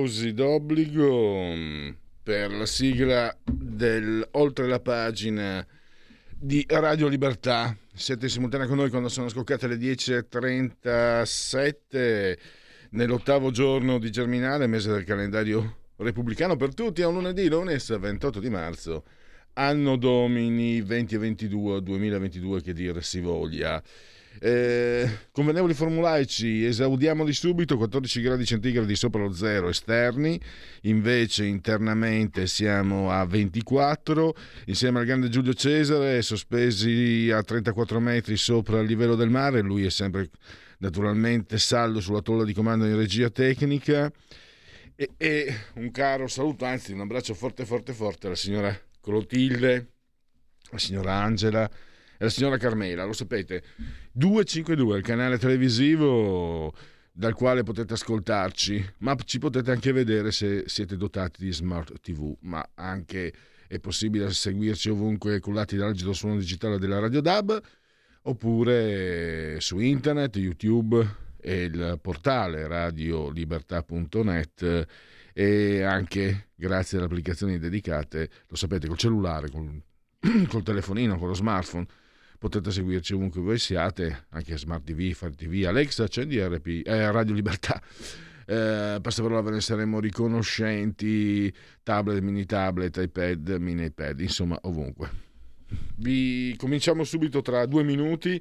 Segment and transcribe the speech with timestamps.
[0.00, 1.52] Applausi d'obbligo
[2.22, 5.62] per la sigla del Oltre la pagina
[6.38, 7.76] di Radio Libertà.
[7.92, 12.38] Siete in simultanea con noi quando sono scoccate le 10.37
[12.92, 18.40] nell'ottavo giorno di Germinale, mese del calendario repubblicano per tutti, è un lunedì, lunes 28
[18.40, 19.04] di marzo,
[19.52, 23.82] anno domini 2022, 2022 che dire si voglia.
[24.38, 30.40] Eh, convenevoli formulaici, esaudiamoli subito, 14 gradi centigradi sopra lo zero esterni,
[30.82, 34.34] invece internamente siamo a 24,
[34.66, 39.84] insieme al grande Giulio Cesare, sospesi a 34 metri sopra il livello del mare, lui
[39.84, 40.30] è sempre
[40.78, 44.10] naturalmente saldo sulla tolla di comando in regia tecnica.
[44.94, 49.92] E, e un caro saluto, anzi un abbraccio forte forte forte alla signora Clotilde,
[50.70, 51.70] alla signora Angela,
[52.20, 53.62] e la signora Carmela, lo sapete,
[54.12, 56.70] 252 il canale televisivo
[57.10, 62.36] dal quale potete ascoltarci, ma ci potete anche vedere se siete dotati di smart TV,
[62.40, 63.32] ma anche
[63.66, 67.58] è possibile seguirci ovunque cullati dall'agito suono digitale della Radio DAB,
[68.24, 74.86] oppure su internet, YouTube e il portale radiolibertà.net
[75.32, 79.80] e anche grazie alle applicazioni dedicate, lo sapete, col cellulare, col,
[80.48, 81.86] col telefonino, con lo smartphone
[82.40, 87.34] potete seguirci ovunque voi siate, anche Smart TV, Fire TV, Alexa, accendi RP, eh, Radio
[87.34, 87.78] Libertà.
[88.46, 91.52] Eh, per saperlo ve ne saremo riconoscenti,
[91.82, 95.10] tablet, mini tablet, iPad, mini iPad, insomma ovunque.
[95.96, 98.40] Vi cominciamo subito tra due minuti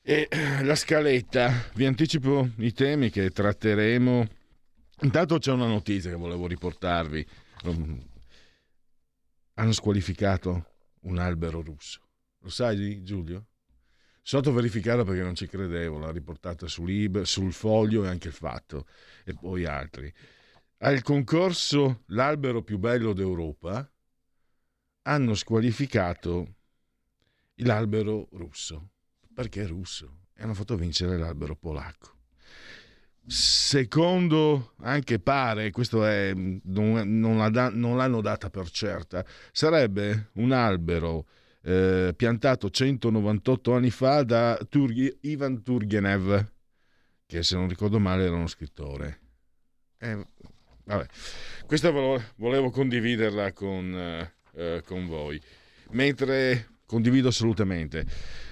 [0.00, 0.28] e
[0.62, 4.24] la scaletta, vi anticipo i temi che tratteremo.
[5.00, 7.26] Intanto c'è una notizia che volevo riportarvi.
[9.54, 10.66] Hanno squalificato
[11.00, 12.03] un albero russo.
[12.44, 13.46] Lo sai Giulio?
[14.20, 18.08] Sono andato a verificarlo perché non ci credevo, l'ha riportata su Lib, sul foglio e
[18.08, 18.86] anche il fatto,
[19.24, 20.12] e poi altri.
[20.78, 23.90] Al concorso L'albero più bello d'Europa
[25.02, 26.54] hanno squalificato
[27.56, 28.90] l'albero russo.
[29.32, 30.26] Perché è russo?
[30.34, 32.12] E hanno fatto vincere l'albero polacco.
[33.26, 40.52] Secondo, anche pare, questo è, non, non, la, non l'hanno data per certa, sarebbe un
[40.52, 41.26] albero
[41.64, 46.52] eh, piantato 198 anni fa da Tur- Ivan Turgenev,
[47.26, 49.20] che se non ricordo male era uno scrittore.
[49.98, 50.26] Eh,
[50.84, 51.06] vabbè.
[51.66, 51.90] Questa
[52.36, 55.40] volevo condividerla con, eh, con voi.
[55.90, 58.04] Mentre condivido assolutamente.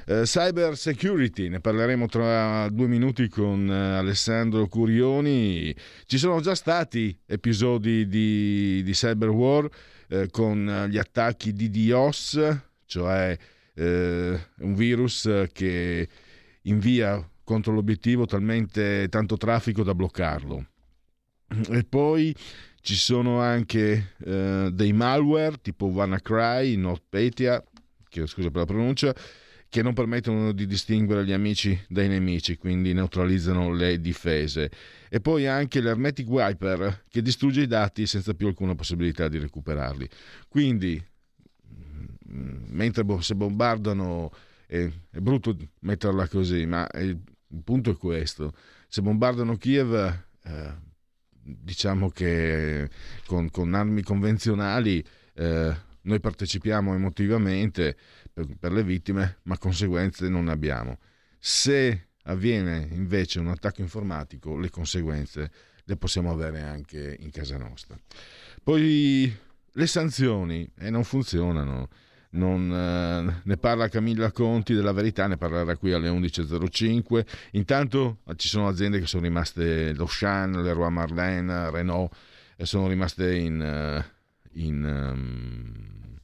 [0.06, 5.74] Uh, cyber security, ne parleremo tra due minuti con uh, Alessandro Curioni.
[6.06, 9.68] Ci sono già stati episodi di, di cyber war
[10.08, 13.38] uh, con gli attacchi di DDoS, cioè
[13.74, 16.08] un virus che
[16.62, 20.66] invia contro l'obiettivo talmente tanto traffico da bloccarlo.
[21.70, 22.34] E poi
[22.82, 27.64] ci sono anche dei malware tipo WannaCry, NotPetya,
[28.08, 29.14] che, scusa per la pronuncia,
[29.70, 34.70] che non permettono di distinguere gli amici dai nemici, quindi neutralizzano le difese.
[35.08, 40.06] E poi anche l'Hermetic Wiper che distrugge i dati senza più alcuna possibilità di recuperarli.
[40.48, 41.02] Quindi,
[42.32, 44.30] mentre se bombardano,
[44.66, 48.54] è, è brutto metterla così, ma il, il, punto è questo:
[48.88, 49.94] se bombardano Kiev,
[50.44, 50.74] eh,
[51.40, 52.88] diciamo che
[53.26, 55.04] con, con armi convenzionali.
[55.34, 57.96] Eh, noi partecipiamo emotivamente
[58.32, 60.98] per, per le vittime, ma conseguenze non abbiamo.
[61.38, 65.50] Se avviene invece un attacco informatico, le conseguenze
[65.84, 67.96] le possiamo avere anche in casa nostra.
[68.62, 69.34] Poi
[69.72, 71.88] le sanzioni eh, non funzionano.
[72.34, 77.26] Non, eh, ne parla Camilla Conti della Verità, ne parlerà qui alle 11.05.
[77.52, 82.14] Intanto eh, ci sono aziende che sono rimaste, L'Ocean, Leroy Marlene, Renault,
[82.56, 84.04] e sono rimaste in, eh,
[84.52, 86.18] in, um,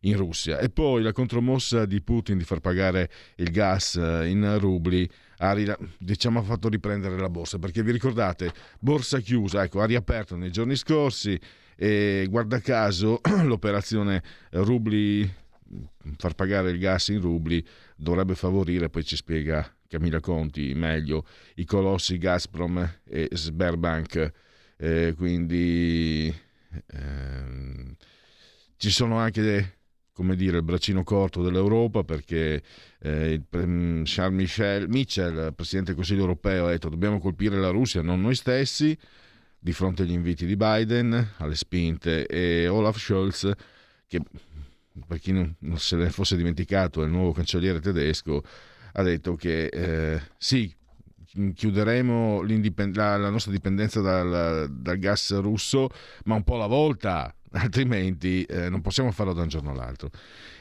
[0.00, 0.58] in, Russia.
[0.58, 5.08] E poi la contromossa di Putin di far pagare il gas eh, in rubli
[5.38, 5.54] ha,
[5.98, 10.74] diciamo, fatto riprendere la borsa, perché vi ricordate, borsa chiusa, ecco, ha riaperto nei giorni
[10.74, 11.38] scorsi
[11.76, 15.30] e guarda caso l'operazione rubli,
[16.16, 17.64] far pagare il gas in rubli
[17.94, 21.26] dovrebbe favorire, poi ci spiega Camilla Conti meglio,
[21.56, 24.32] i colossi Gazprom e Sberbank,
[24.78, 26.34] eh, quindi
[26.86, 27.96] eh,
[28.76, 29.76] ci sono anche
[30.16, 32.62] come dire, il braccino corto dell'Europa perché
[33.00, 38.22] eh, Charles Michel, Michel, Presidente del Consiglio europeo, ha detto dobbiamo colpire la Russia, non
[38.22, 38.96] noi stessi,
[39.58, 43.50] di fronte agli inviti di Biden, alle spinte, e Olaf Scholz,
[44.06, 44.20] che
[45.06, 48.42] per chi non, non se ne fosse dimenticato è il nuovo cancelliere tedesco,
[48.92, 50.74] ha detto che eh, sì,
[51.54, 52.42] chiuderemo
[52.94, 55.88] la, la, nostra dipendenza dal, dal gas russo,
[56.24, 60.10] ma un po' alla volta, altrimenti eh, non possiamo farlo da un giorno all'altro.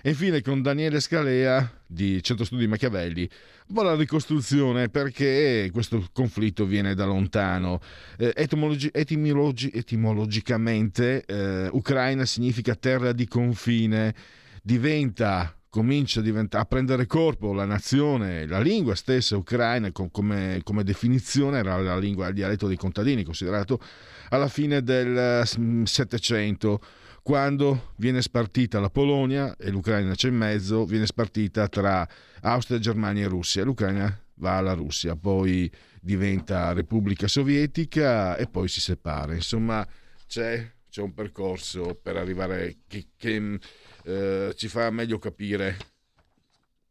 [0.01, 3.29] E infine con Daniele Scalea di Centro Studi Machiavelli,
[3.73, 7.79] la ricostruzione perché questo conflitto viene da lontano.
[8.17, 14.13] Eh, etimologi- etimologi- etimologicamente eh, Ucraina significa terra di confine,
[14.61, 21.57] diventa comincia a, a, prendere corpo la nazione, la lingua stessa ucraina come, come definizione
[21.57, 23.81] era la lingua, il dialetto dei contadini, considerato
[24.29, 26.79] alla fine del mm, Settecento,
[27.21, 32.07] quando viene spartita la Polonia e l'Ucraina c'è in mezzo, viene spartita tra
[32.41, 33.63] Austria, Germania e Russia.
[33.63, 39.33] L'Ucraina va alla Russia, poi diventa Repubblica Sovietica e poi si separa.
[39.33, 39.87] Insomma,
[40.27, 43.59] c'è, c'è un percorso per arrivare che, che
[44.03, 45.77] eh, ci fa meglio capire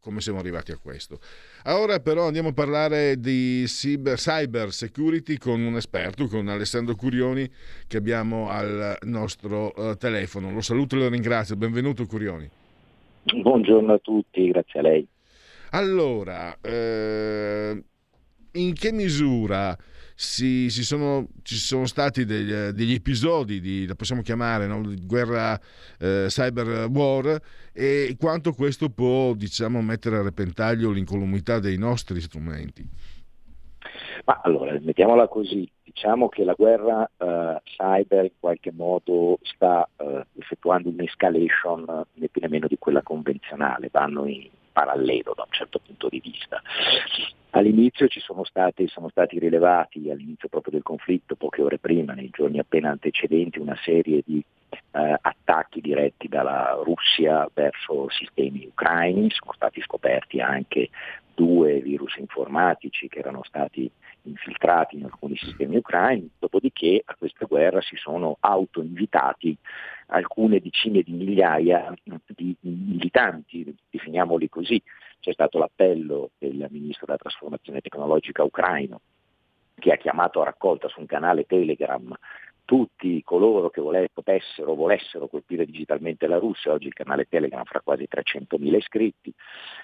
[0.05, 1.19] come siamo arrivati a questo.
[1.67, 7.49] Ora però andiamo a parlare di cyber, cyber, security con un esperto, con Alessandro Curioni
[7.87, 10.51] che abbiamo al nostro uh, telefono.
[10.51, 11.55] Lo saluto e lo ringrazio.
[11.55, 12.47] Benvenuto Curioni.
[13.23, 15.07] Buongiorno a tutti, grazie a lei.
[15.71, 17.83] Allora, eh,
[18.51, 19.75] in che misura
[20.15, 24.81] si, si sono, ci sono stati degli, degli episodi di, la possiamo chiamare, no?
[25.03, 25.59] guerra
[25.99, 27.41] eh, cyber war
[27.73, 32.87] e quanto questo può diciamo, mettere a repentaglio l'incolumità dei nostri strumenti.
[34.23, 40.25] Ma allora, mettiamola così, diciamo che la guerra eh, cyber in qualche modo sta eh,
[40.39, 45.79] effettuando un'escalation né più né meno di quella convenzionale, vanno in parallelo da un certo
[45.79, 46.61] punto di vista.
[47.55, 52.29] All'inizio ci sono stati, sono stati rilevati, all'inizio proprio del conflitto, poche ore prima, nei
[52.29, 54.43] giorni appena antecedenti, una serie di
[54.91, 60.89] eh, attacchi diretti dalla Russia verso sistemi ucraini, sono stati scoperti anche
[61.33, 63.89] due virus informatici che erano stati
[64.23, 69.55] infiltrati in alcuni sistemi ucraini, dopodiché a questa guerra si sono autoinvitati
[70.07, 71.93] alcune decine di migliaia
[72.27, 74.81] di militanti, definiamoli così.
[75.25, 79.01] C'è stato l'appello del ministro della trasformazione tecnologica ucraino
[79.73, 82.15] che ha chiamato a raccolta su un canale Telegram
[82.63, 87.81] tutti coloro che vole, potessero, volessero colpire digitalmente la Russia, oggi il canale Telegram fra
[87.81, 89.33] quasi 300.000 iscritti,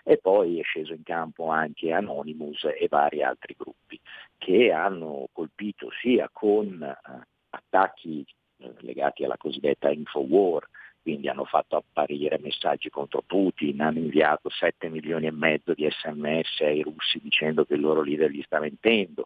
[0.03, 3.99] e poi è sceso in campo anche Anonymous e vari altri gruppi
[4.37, 8.23] che hanno colpito sia con eh, attacchi
[8.57, 10.67] eh, legati alla cosiddetta Infowar,
[11.01, 16.61] quindi hanno fatto apparire messaggi contro Putin, hanno inviato 7 milioni e mezzo di sms
[16.61, 19.25] ai russi dicendo che il loro leader gli sta mentendo,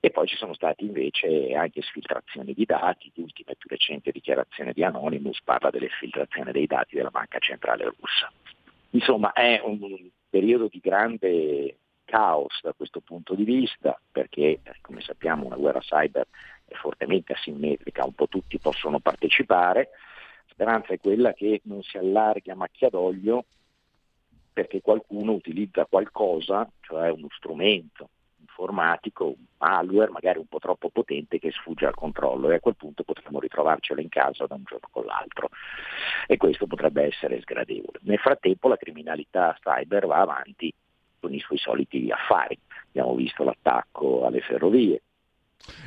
[0.00, 4.72] e poi ci sono state invece anche sfiltrazioni di dati, l'ultima e più recente dichiarazione
[4.72, 8.30] di Anonymous parla dell'esfiltrazione dei dati della Banca Centrale Russa.
[8.90, 15.46] Insomma è un periodo di grande caos da questo punto di vista, perché come sappiamo
[15.46, 16.26] una guerra cyber
[16.64, 19.90] è fortemente asimmetrica, un po' tutti possono partecipare,
[20.58, 23.44] speranza è quella che non si allarghi a macchia d'olio
[24.52, 28.08] perché qualcuno utilizza qualcosa, cioè uno strumento,
[28.40, 32.74] informatico, un malware magari un po' troppo potente che sfugge al controllo e a quel
[32.74, 35.48] punto potremmo ritrovarcelo in casa da un giorno con l'altro
[36.26, 38.00] e questo potrebbe essere sgradevole.
[38.00, 40.74] Nel frattempo la criminalità cyber va avanti
[41.20, 45.02] con i suoi soliti affari, abbiamo visto l'attacco alle ferrovie.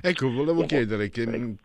[0.02, 0.68] Ecco, volevo Abbiamo...
[0.68, 1.58] chiedere che,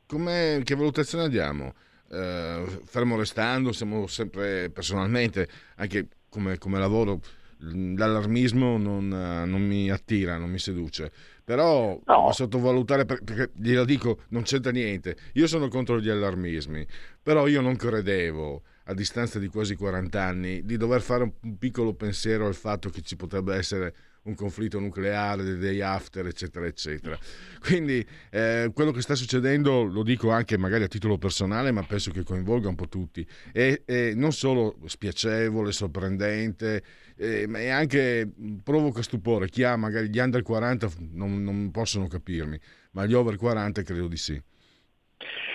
[0.65, 1.73] che, valutazione diamo?
[2.11, 7.21] Eh, fermo restando, siamo sempre personalmente, anche come, come lavoro,
[7.59, 11.11] l'allarmismo non, non, mi attira, non mi seduce.
[11.45, 12.33] Però no.
[12.33, 15.17] sottovalutare, perché glielo dico, non c'entra niente.
[15.35, 16.87] Io sono contro gli allarmismi,
[17.23, 21.95] però io non credevo, a distanza di quasi 40 anni, di dover fare un piccolo
[21.95, 23.95] pensiero al fatto che ci potrebbe essere
[24.27, 27.17] un conflitto nucleare, dei day after, eccetera, eccetera.
[27.61, 32.11] Quindi eh, quello che sta succedendo, lo dico anche magari a titolo personale, ma penso
[32.11, 36.83] che coinvolga un po' tutti, è, è non solo spiacevole, sorprendente,
[37.17, 38.31] eh, e anche
[38.63, 39.49] provoca stupore.
[39.49, 42.59] Chi ha magari gli under 40 non, non possono capirmi,
[42.93, 44.43] ma gli over 40 credo di sì.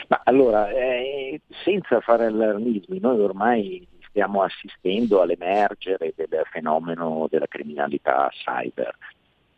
[0.08, 8.30] Ma allora, eh, senza fare allarmismi, noi ormai stiamo assistendo all'emergere del fenomeno della criminalità
[8.30, 8.96] cyber,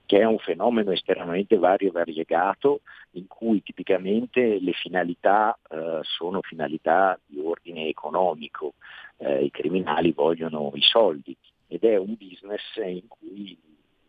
[0.06, 2.82] che è un fenomeno estremamente vario e variegato,
[3.12, 8.74] in cui tipicamente le finalità eh, sono finalità di ordine economico,
[9.18, 11.36] eh, i criminali vogliono i soldi
[11.68, 13.58] ed è un business in cui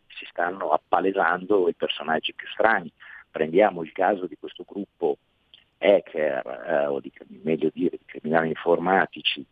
[0.09, 2.93] si stanno appalesando i personaggi più strani.
[3.31, 5.17] Prendiamo il caso di questo gruppo
[5.79, 7.11] hacker, eh, o di,
[7.43, 9.45] meglio dire di criminali informatici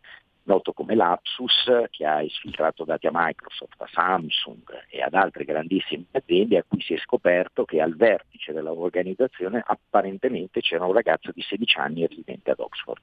[0.43, 6.05] noto come Lapsus, che ha esfiltrato dati a Microsoft, a Samsung e ad altre grandissime
[6.11, 11.41] aziende a cui si è scoperto che al vertice dell'organizzazione apparentemente c'era un ragazzo di
[11.41, 13.01] 16 anni residente ad Oxford,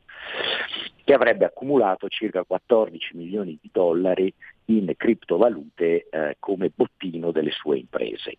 [1.05, 4.33] che avrebbe accumulato circa 14 milioni di dollari
[4.67, 8.37] in criptovalute eh, come bottino delle sue imprese.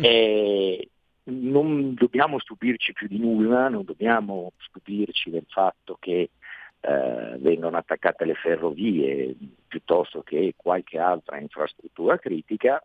[0.00, 0.04] Mm.
[0.04, 0.88] E
[1.24, 6.30] non dobbiamo stupirci più di nulla, non dobbiamo stupirci del fatto che
[6.86, 9.34] eh, vengono attaccate le ferrovie
[9.66, 12.82] piuttosto che qualche altra infrastruttura critica,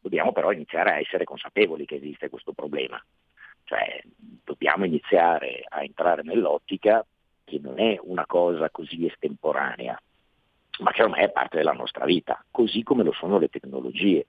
[0.00, 3.00] dobbiamo però iniziare a essere consapevoli che esiste questo problema.
[3.64, 4.02] Cioè,
[4.44, 7.06] dobbiamo iniziare a entrare nell'ottica
[7.44, 10.00] che non è una cosa così estemporanea,
[10.80, 14.26] ma che ormai è parte della nostra vita, così come lo sono le tecnologie.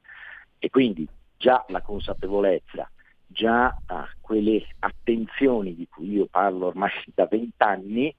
[0.60, 2.88] E quindi già la consapevolezza,
[3.26, 8.14] già ah, quelle attenzioni di cui io parlo ormai da vent'anni,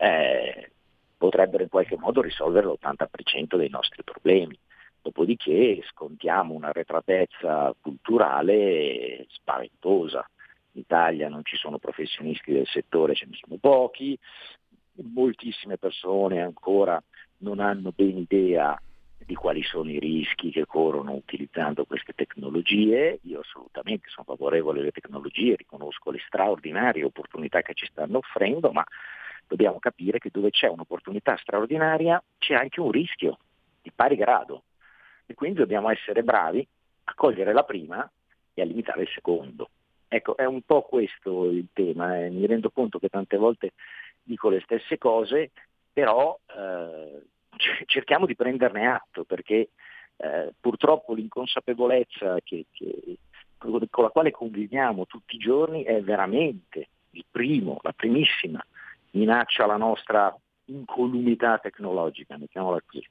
[0.00, 0.70] eh,
[1.18, 4.58] potrebbero in qualche modo risolvere l'80% dei nostri problemi.
[5.02, 10.26] Dopodiché scontiamo una retratezza culturale spaventosa.
[10.72, 14.18] In Italia non ci sono professionisti del settore, ce ne sono pochi,
[15.12, 17.02] moltissime persone ancora
[17.38, 18.80] non hanno ben idea
[19.24, 23.18] di quali sono i rischi che corrono utilizzando queste tecnologie.
[23.22, 28.84] Io assolutamente sono favorevole alle tecnologie, riconosco le straordinarie opportunità che ci stanno offrendo, ma
[29.50, 33.38] dobbiamo capire che dove c'è un'opportunità straordinaria c'è anche un rischio
[33.82, 34.62] di pari grado
[35.26, 36.64] e quindi dobbiamo essere bravi
[37.04, 38.08] a cogliere la prima
[38.54, 39.70] e a limitare il secondo.
[40.06, 42.30] Ecco, è un po' questo il tema, eh.
[42.30, 43.72] mi rendo conto che tante volte
[44.22, 45.50] dico le stesse cose,
[45.92, 47.22] però eh,
[47.86, 49.70] cerchiamo di prenderne atto perché
[50.16, 53.16] eh, purtroppo l'inconsapevolezza che, che,
[53.58, 56.88] con la quale conviviamo tutti i giorni è veramente
[57.30, 58.64] primo, la primissima
[59.12, 60.34] minaccia la nostra
[60.66, 63.06] incolumità tecnologica, mettiamola qui.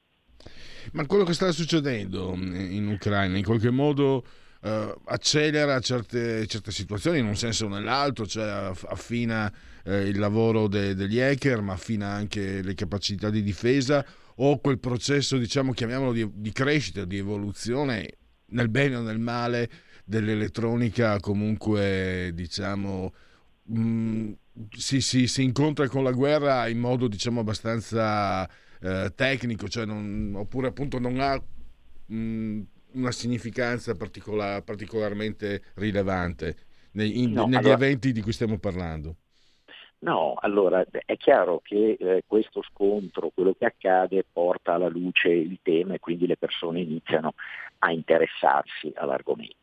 [0.92, 4.24] Ma quello che sta succedendo in Ucraina in qualche modo
[4.62, 9.52] eh, accelera certe, certe, situazioni in un senso o nell'altro, cioè affina
[9.84, 14.04] eh, il lavoro de, degli hacker, ma affina anche le capacità di difesa
[14.36, 18.16] o quel processo, diciamo, chiamiamolo di, di crescita, di evoluzione,
[18.46, 19.70] nel bene o nel male,
[20.04, 23.12] dell'elettronica comunque, diciamo,
[23.64, 24.32] mh, mm,
[24.70, 28.48] si, si, si, incontra con la guerra in modo diciamo abbastanza
[28.80, 31.40] eh, tecnico, cioè non, oppure appunto non ha
[32.06, 32.60] mh,
[32.92, 36.56] una significanza particola, particolarmente rilevante
[36.92, 39.16] nei, in, no, negli allora, eventi di cui stiamo parlando.
[40.02, 45.58] No, allora è chiaro che eh, questo scontro, quello che accade, porta alla luce il
[45.62, 47.34] tema e quindi le persone iniziano
[47.80, 49.59] a interessarsi all'argomento.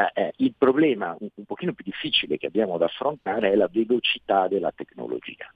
[0.00, 3.68] Eh, eh, il problema un, un pochino più difficile che abbiamo da affrontare è la
[3.70, 5.52] velocità della tecnologia.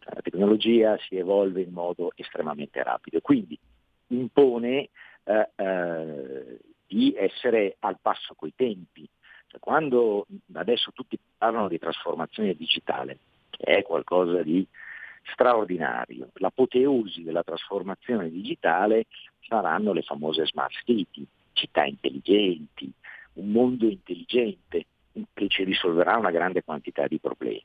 [0.00, 3.58] Cioè, la tecnologia si evolve in modo estremamente rapido, quindi
[4.08, 4.90] impone
[5.24, 9.08] eh, eh, di essere al passo coi tempi.
[9.46, 14.66] Cioè, quando adesso tutti parlano di trasformazione digitale, che è qualcosa di
[15.32, 19.06] straordinario, l'apoteosi della trasformazione digitale
[19.40, 22.92] saranno le famose smart city, città intelligenti,
[23.36, 24.86] un mondo intelligente
[25.32, 27.64] che ci risolverà una grande quantità di problemi?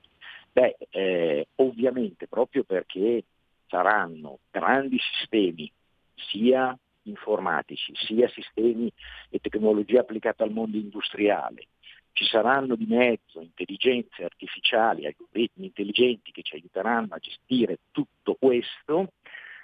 [0.52, 3.24] Beh, eh, ovviamente proprio perché
[3.68, 5.72] saranno grandi sistemi
[6.16, 8.92] sia informatici, sia sistemi
[9.30, 11.68] e tecnologie applicate al mondo industriale,
[12.14, 19.14] ci saranno di mezzo intelligenze artificiali, algoritmi intelligenti che ci aiuteranno a gestire tutto questo,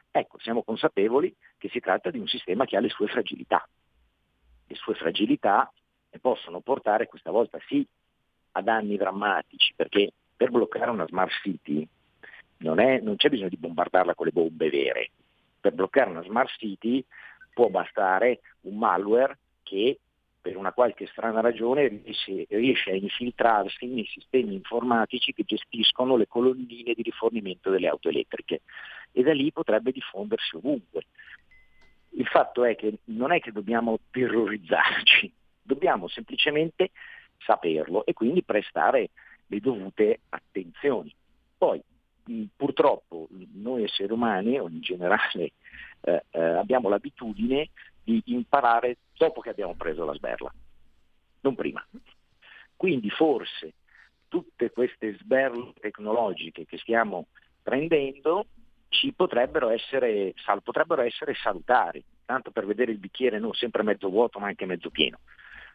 [0.09, 3.67] ecco, siamo consapevoli che si tratta di un sistema che ha le sue fragilità.
[4.65, 5.71] Le sue fragilità
[6.09, 7.85] e possono portare questa volta sì
[8.51, 11.87] a danni drammatici, perché per bloccare una smart city
[12.57, 15.11] non, è, non c'è bisogno di bombardarla con le bombe vere.
[15.59, 17.03] Per bloccare una smart city
[17.53, 19.99] può bastare un malware che
[20.47, 26.27] per una qualche strana ragione riesce, riesce, a infiltrarsi nei sistemi informatici che gestiscono le
[26.27, 28.61] colonnine di rifornimento delle auto elettriche
[29.11, 31.07] e da lì potrebbe diffondersi ovunque
[32.11, 35.33] Il fatto è che non è che dobbiamo terrorizzarci,
[35.67, 36.91] dobbiamo semplicemente
[37.37, 39.09] saperlo e quindi prestare
[39.45, 41.13] le dovute attenzioni.
[41.57, 41.81] Poi
[42.55, 45.51] purtroppo noi esseri umani o in generale
[46.01, 47.69] eh, eh, abbiamo l'abitudine
[48.03, 50.51] di imparare dopo che abbiamo preso la sberla,
[51.41, 51.85] non prima.
[52.75, 53.73] Quindi forse
[54.27, 57.27] tutte queste sberle tecnologiche che stiamo
[57.61, 58.45] prendendo
[58.89, 64.09] ci potrebbero essere, sal, potrebbero essere salutari, tanto per vedere il bicchiere non sempre mezzo
[64.09, 65.19] vuoto ma anche mezzo pieno.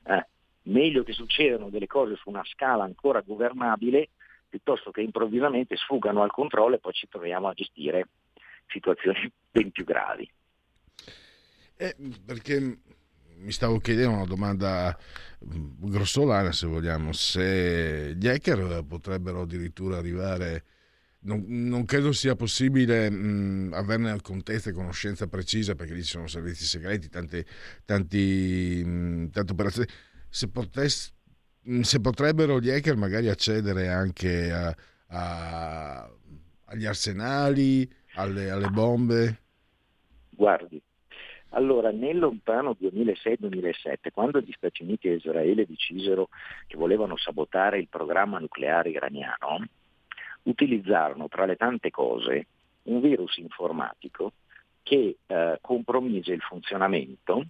[0.05, 0.27] Eh,
[0.65, 4.11] meglio che succedano delle cose su una scala ancora governabile
[4.49, 8.09] piuttosto che improvvisamente sfugano al controllo e poi ci troviamo a gestire
[8.67, 10.31] situazioni ben più gravi.
[11.77, 12.79] Eh, perché
[13.39, 14.97] mi stavo chiedendo una domanda
[15.45, 20.65] mm, grossolana, se vogliamo, se gli hacker potrebbero addirittura arrivare
[21.25, 26.11] non, non, credo sia possibile mh, mm, averne contezza e conoscenza precisa perché lì ci
[26.11, 27.45] sono servizi segreti, tante,
[27.85, 29.89] tanti, mh, mm, tante operazioni.
[30.29, 31.13] Se, potess,
[31.63, 34.75] mh, se, potrebbero gli hacker magari accedere anche a,
[35.09, 36.11] a,
[36.67, 39.41] agli arsenali, alle, alle bombe?
[40.31, 40.83] Guardi,
[41.51, 46.29] allora, nel lontano 2006-2007, quando gli Stati Uniti e Israele decisero
[46.67, 49.67] che volevano sabotare il programma nucleare iraniano,
[50.45, 52.47] utilizzarono tra le tante cose
[52.85, 54.33] un virus informatico
[54.83, 57.45] che eh, compromise il funzionamento,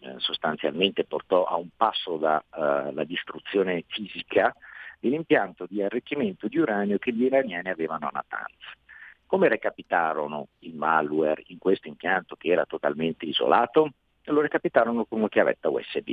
[0.00, 4.54] eh, sostanzialmente portò a un passo dalla eh, distruzione fisica
[4.98, 8.56] dell'impianto di arricchimento di uranio che gli iraniani avevano a Natanz.
[9.26, 13.92] Come recapitarono il malware in questo impianto che era totalmente isolato?
[14.24, 16.10] Lo recapitarono con una chiavetta USB.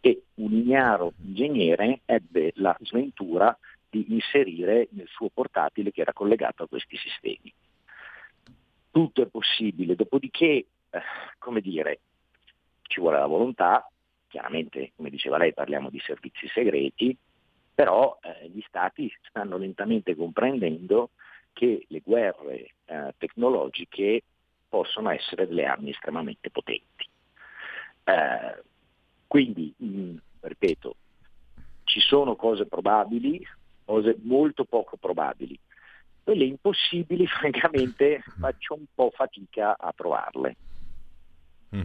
[0.00, 3.56] E un ignaro ingegnere ebbe la sventura
[4.02, 7.52] di inserire nel suo portatile che era collegato a questi sistemi.
[8.90, 10.66] Tutto è possibile, dopodiché, eh,
[11.38, 12.00] come dire,
[12.82, 13.88] ci vuole la volontà,
[14.28, 17.16] chiaramente, come diceva lei, parliamo di servizi segreti,
[17.72, 21.10] però eh, gli stati stanno lentamente comprendendo
[21.52, 24.22] che le guerre eh, tecnologiche
[24.68, 27.08] possono essere delle armi estremamente potenti.
[28.04, 28.62] Eh,
[29.28, 30.96] quindi, mh, ripeto,
[31.84, 33.44] ci sono cose probabili,
[33.84, 35.58] cose molto poco probabili.
[36.22, 40.56] Quelle impossibili, francamente, faccio un po' fatica a trovarle.
[41.76, 41.82] Mm.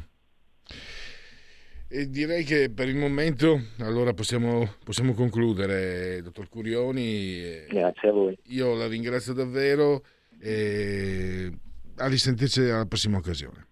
[1.91, 7.65] E direi che per il momento allora possiamo, possiamo concludere, dottor Curioni.
[7.67, 8.37] Grazie a voi.
[8.49, 10.03] Io la ringrazio davvero
[10.39, 11.51] e
[11.97, 13.67] a risentirci alla prossima occasione.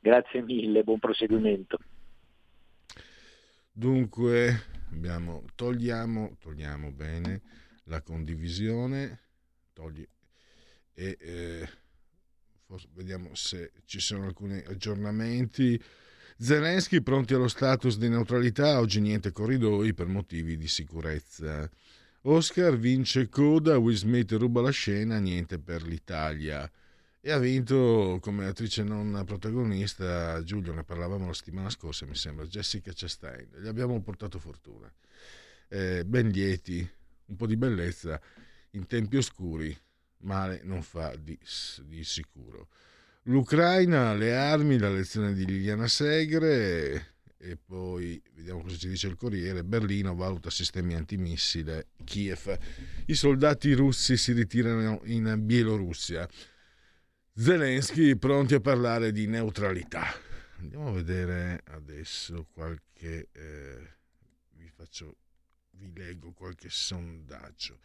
[0.00, 1.78] Grazie mille, buon proseguimento.
[3.70, 4.62] Dunque,
[4.92, 7.42] abbiamo, togliamo, togliamo bene
[7.84, 9.20] la condivisione,
[9.72, 10.06] togli
[10.94, 11.68] e eh,
[12.94, 15.82] vediamo se ci sono alcuni aggiornamenti.
[16.38, 21.70] Zelensky pronti allo status di neutralità, oggi niente corridoi per motivi di sicurezza.
[22.22, 26.70] Oscar vince coda, Will Smith ruba la scena, niente per l'Italia.
[27.24, 32.44] E ha vinto come attrice non protagonista, Giulio, ne parlavamo la settimana scorsa, mi sembra,
[32.46, 33.48] Jessica Chastain.
[33.60, 34.92] Gli abbiamo portato fortuna.
[35.68, 36.84] Eh, ben lieti,
[37.26, 38.20] un po' di bellezza
[38.70, 39.72] in tempi oscuri,
[40.22, 41.38] male non fa di,
[41.84, 42.66] di sicuro.
[43.26, 49.16] L'Ucraina, le armi, la lezione di Liliana Segre e poi vediamo cosa ci dice il
[49.16, 49.62] Corriere.
[49.62, 51.88] Berlino valuta sistemi antimissile.
[52.04, 52.58] Kiev.
[53.06, 56.28] I soldati russi si ritirano in Bielorussia.
[57.34, 60.04] Zelensky pronti a parlare di neutralità.
[60.58, 63.28] Andiamo a vedere adesso qualche...
[63.32, 63.96] Eh,
[64.56, 65.16] vi faccio
[65.70, 67.78] vi leggo qualche sondaggio.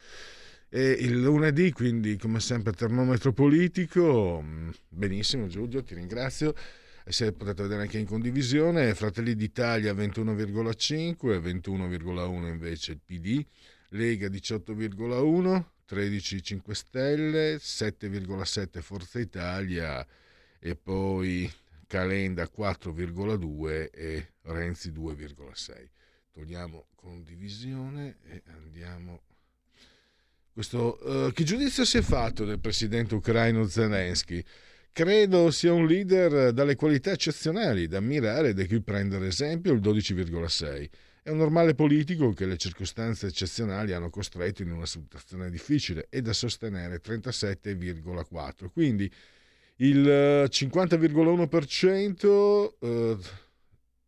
[0.69, 4.43] E il lunedì, quindi, come sempre, termometro politico.
[4.89, 6.53] Benissimo, Giulio, ti ringrazio.
[7.05, 13.45] E se potete vedere anche in condivisione, Fratelli d'Italia 21,5, 21,1 invece il PD,
[13.91, 20.05] Lega 18,1, 13 5 Stelle, 7,7 Forza Italia
[20.59, 21.49] e poi
[21.87, 25.87] Calenda 4,2 e Renzi 2,6.
[26.33, 29.21] Togliamo condivisione e andiamo
[30.51, 34.43] questo, uh, che giudizio si è fatto del presidente ucraino Zelensky?
[34.91, 39.79] Credo sia un leader dalle qualità eccezionali, da ammirare e da cui prendere esempio il
[39.79, 40.89] 12,6.
[41.27, 46.21] È un normale politico che le circostanze eccezionali hanno costretto in una situazione difficile e
[46.21, 48.69] da sostenere 37,4.
[48.71, 49.11] Quindi
[49.75, 53.17] il 50,1%, eh,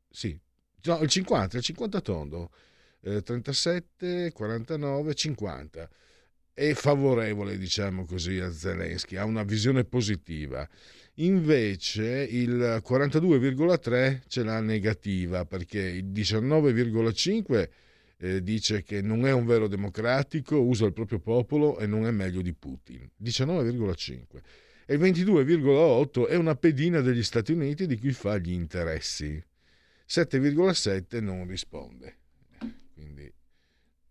[0.09, 0.39] sì,
[0.83, 2.51] no, il 50, il 50 tondo,
[3.01, 5.89] eh, 37, 49, 50
[6.53, 10.65] è favorevole, diciamo così, a Zelensky, ha una visione positiva.
[11.19, 17.69] Invece il 42,3 ce l'ha negativa perché il 19,5
[18.21, 22.11] eh, dice che non è un vero democratico, usa il proprio popolo e non è
[22.11, 23.09] meglio di Putin.
[23.21, 24.41] 19,5.
[24.85, 29.43] E il 22,8 è una pedina degli Stati Uniti di cui fa gli interessi.
[30.07, 32.17] 7,7 non risponde.
[32.93, 33.31] Quindi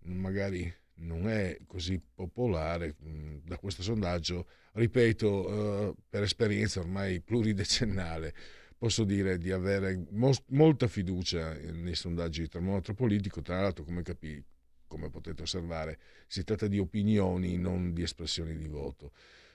[0.02, 8.34] magari non è così popolare mm, da questo sondaggio, ripeto, eh, per esperienza ormai pluridecennale,
[8.76, 14.02] posso dire di avere mo- molta fiducia nei sondaggi di termometro politico, tra l'altro come,
[14.02, 14.42] capi-
[14.86, 19.12] come potete osservare si tratta di opinioni, non di espressioni di voto.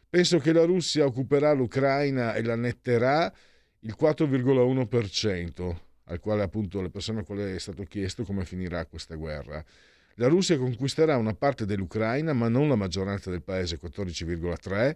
[0.09, 3.33] Penso che la Russia occuperà l'Ucraina e la netterà
[3.79, 5.75] il 4,1%,
[6.05, 9.63] al quale appunto le persone a quale è stato chiesto come finirà questa guerra.
[10.17, 14.95] La Russia conquisterà una parte dell'Ucraina, ma non la maggioranza del paese, 14,3%.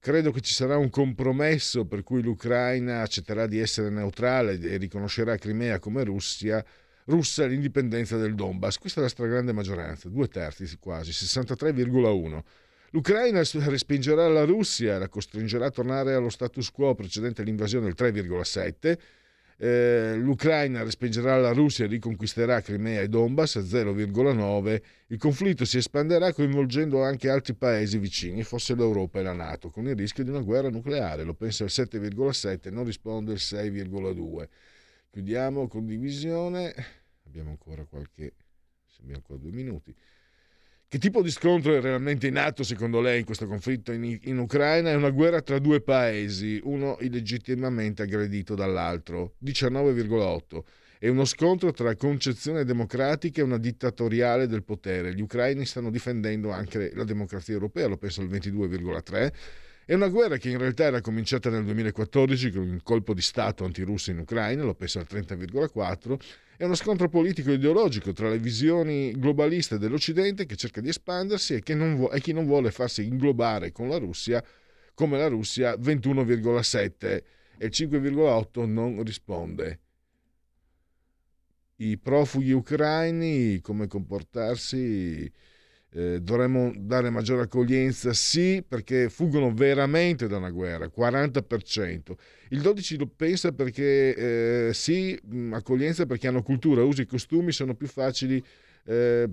[0.00, 5.36] Credo che ci sarà un compromesso per cui l'Ucraina accetterà di essere neutrale e riconoscerà
[5.36, 6.64] Crimea come Russia,
[7.06, 8.78] russa l'indipendenza del Donbass.
[8.78, 12.42] Questa è la stragrande maggioranza, due terzi quasi, 63,1%.
[12.90, 18.98] L'Ucraina respingerà la Russia la costringerà a tornare allo status quo precedente all'invasione del 3,7%.
[19.58, 24.82] Eh, L'Ucraina respingerà la Russia e riconquisterà Crimea e Donbass a 0,9.
[25.08, 29.86] Il conflitto si espanderà coinvolgendo anche altri paesi vicini, fosse l'Europa e la Nato, con
[29.86, 31.24] il rischio di una guerra nucleare.
[31.24, 34.48] Lo pensa il 7,7, non risponde il 6,2.
[35.10, 36.74] Chiudiamo condivisione.
[37.24, 38.34] Abbiamo ancora qualche.
[38.98, 39.94] Abbiamo ancora due minuti.
[40.88, 44.38] Che tipo di scontro è realmente in atto secondo lei in questo conflitto in, in,
[44.38, 44.90] Ucraina?
[44.90, 50.60] È una guerra tra due paesi, uno illegittimamente aggredito dall'altro, 19,8.
[51.00, 55.12] È uno scontro tra concezione democratica e una dittatoriale del potere.
[55.12, 59.32] Gli ucraini stanno difendendo anche la democrazia europea, lo penso al 22,3.
[59.88, 63.64] È una guerra che in realtà era cominciata nel 2014 con un colpo di Stato
[63.64, 66.18] antirusso in Ucraina, lo penso al 30,4
[66.56, 71.54] è uno scontro politico e ideologico tra le visioni globaliste dell'Occidente che cerca di espandersi
[71.54, 74.42] e, vo- e chi non vuole farsi inglobare con la Russia,
[74.92, 77.22] come la Russia 21,7
[77.56, 79.80] e il 5,8 non risponde.
[81.76, 85.30] I profughi ucraini, come comportarsi?
[85.96, 88.12] Eh, dovremmo dare maggiore accoglienza?
[88.12, 92.12] Sì, perché fuggono veramente da una guerra, 40%.
[92.50, 95.18] Il 12 lo pensa perché eh, sì,
[95.52, 98.44] accoglienza perché hanno cultura, usi e costumi, sono più facili,
[98.84, 99.26] eh,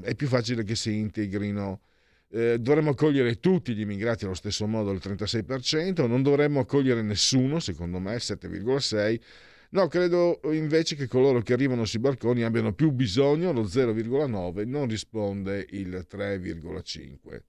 [0.00, 1.82] è più facile che si integrino.
[2.30, 7.60] Eh, dovremmo accogliere tutti gli immigrati allo stesso modo, il 36%, non dovremmo accogliere nessuno,
[7.60, 9.20] secondo me, il 7,6%.
[9.70, 14.88] No, credo invece che coloro che arrivano sui barconi abbiano più bisogno, lo 0,9 non
[14.88, 17.42] risponde il 3,5.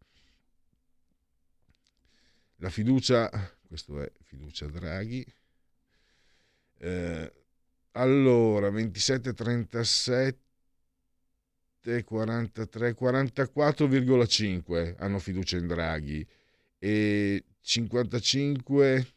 [2.57, 3.29] La fiducia,
[3.65, 5.25] questo è fiducia Draghi.
[6.79, 7.33] Eh,
[7.91, 10.37] allora, 27, 37,
[12.03, 16.27] 43, 44,5 hanno fiducia in Draghi
[16.77, 19.07] e 55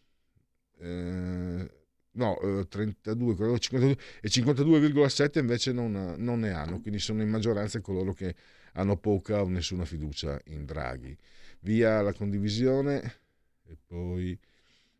[0.78, 1.70] eh,
[2.12, 8.12] no, 32, 52, e 52,7 invece non, non, ne hanno, quindi sono in maggioranza coloro
[8.12, 8.34] che
[8.74, 11.16] hanno poca o nessuna fiducia in Draghi.
[11.60, 13.20] Via la condivisione
[13.64, 14.38] e poi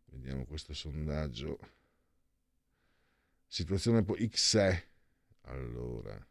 [0.05, 1.59] vediamo questo sondaggio.
[3.47, 4.83] Situazione poi XE.
[5.41, 6.25] Allora.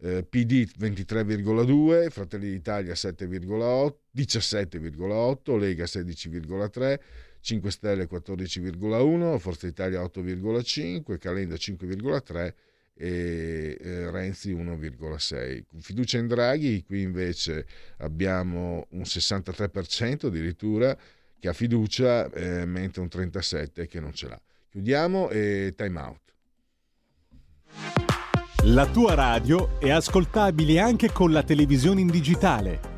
[0.00, 7.00] Eh, PD 23,2, Fratelli d'Italia 7,8, 17,8, Lega 16,3,
[7.48, 12.52] 5 Stelle 14,1, Forza Italia 8,5, Calenda 5,3
[12.94, 15.62] e eh, Renzi 1,6.
[15.78, 17.66] Fiducia in Draghi, qui invece
[18.00, 20.94] abbiamo un 63% addirittura
[21.38, 24.40] che ha fiducia, eh, mentre un 37% che non ce l'ha.
[24.68, 26.20] Chiudiamo e time out.
[28.64, 32.97] La tua radio è ascoltabile anche con la televisione in digitale.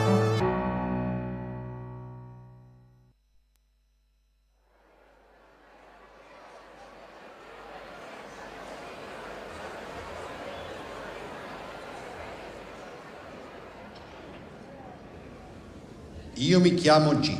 [16.51, 17.33] Io mi chiamo G.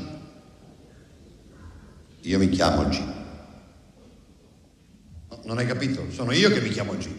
[2.22, 3.04] Io mi chiamo G.
[5.44, 6.10] Non hai capito?
[6.12, 7.10] Sono io che mi chiamo G.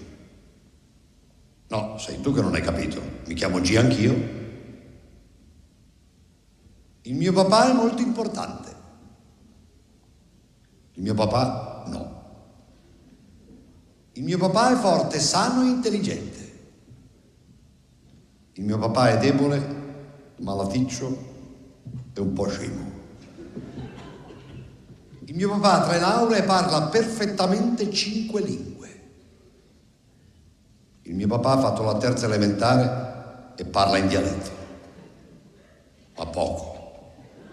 [1.69, 3.03] No, sei tu che non hai capito.
[3.27, 4.15] Mi chiamo G anch'io.
[7.03, 8.75] Il mio papà è molto importante.
[10.95, 12.23] Il mio papà no.
[14.15, 16.41] Il mio papà è forte, sano e intelligente.
[18.55, 21.32] Il mio papà è debole, malaticcio
[22.15, 22.91] e un po' scemo.
[25.25, 29.01] Il mio papà ha tre lauree e parla perfettamente cinque lingue.
[31.03, 34.51] Il mio papà ha fatto la terza elementare e parla in dialetto.
[36.17, 37.13] Ma poco,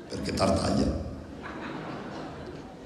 [0.10, 1.08] perché tartaglia.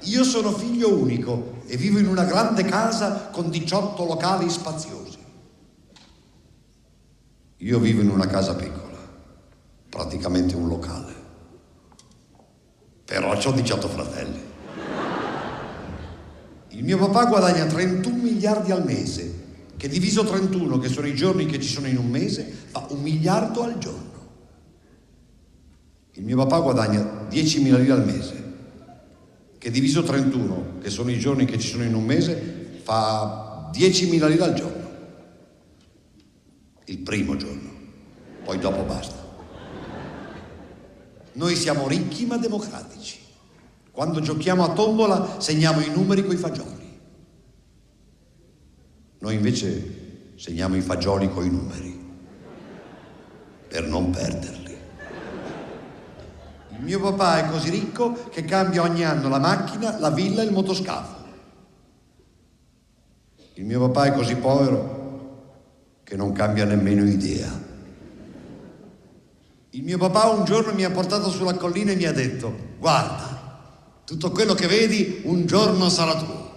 [0.00, 5.18] Io sono figlio unico e vivo in una grande casa con 18 locali spaziosi.
[7.56, 8.98] Io vivo in una casa piccola,
[9.88, 11.13] praticamente un locale.
[13.04, 14.40] Però ho 18 fratelli.
[16.68, 19.42] Il mio papà guadagna 31 miliardi al mese,
[19.76, 23.00] che diviso 31, che sono i giorni che ci sono in un mese, fa un
[23.00, 24.12] miliardo al giorno.
[26.14, 28.44] Il mio papà guadagna 10 mila lire al mese,
[29.58, 34.28] che diviso 31, che sono i giorni che ci sono in un mese, fa 10.000
[34.28, 34.90] lire al giorno.
[36.84, 37.70] Il primo giorno,
[38.44, 39.23] poi dopo basta.
[41.34, 43.18] Noi siamo ricchi ma democratici.
[43.90, 47.00] Quando giochiamo a tombola segniamo i numeri coi fagioli.
[49.18, 52.02] Noi invece segniamo i fagioli coi numeri
[53.68, 54.76] per non perderli.
[56.70, 60.46] Il mio papà è così ricco che cambia ogni anno la macchina, la villa e
[60.46, 61.22] il motoscafo.
[63.54, 65.02] Il mio papà è così povero
[66.02, 67.72] che non cambia nemmeno idea.
[69.74, 74.02] Il mio papà un giorno mi ha portato sulla collina e mi ha detto, guarda,
[74.04, 76.52] tutto quello che vedi un giorno sarà tuo.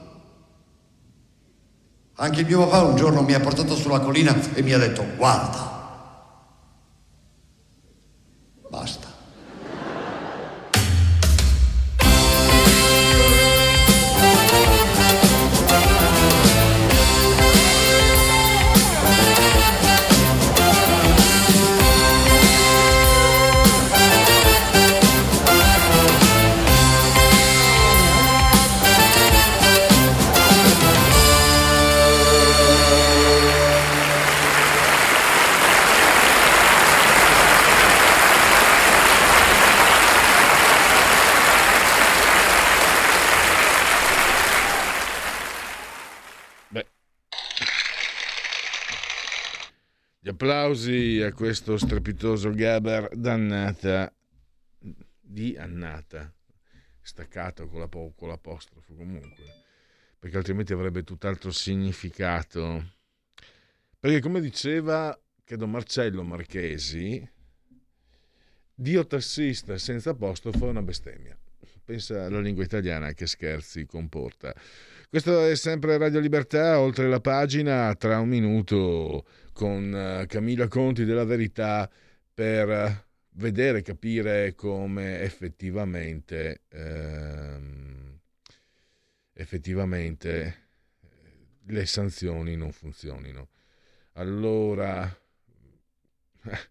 [2.17, 5.03] Anche il mio papà un giorno mi ha portato sulla collina e mi ha detto,
[5.15, 5.76] guarda,
[50.67, 54.13] applausi a questo strepitoso Gaber dannata
[55.21, 56.33] di annata,
[56.99, 59.45] staccato con, la, con l'apostrofo comunque,
[60.19, 62.95] perché altrimenti avrebbe tutt'altro significato.
[63.97, 67.25] Perché come diceva, credo Marcello Marchesi,
[68.73, 71.37] Dio tassista senza apostrofo è una bestemmia.
[71.85, 74.53] Pensa alla lingua italiana che scherzi comporta.
[75.09, 79.25] Questo è sempre Radio Libertà, oltre la pagina, tra un minuto
[79.57, 81.89] con eh, Camilla Conti della Verità
[82.31, 88.19] per vedere, capire come effettivamente, ehm,
[89.33, 90.53] effettivamente eh,
[91.65, 93.49] le sanzioni non funzionino.
[94.13, 95.11] Allora,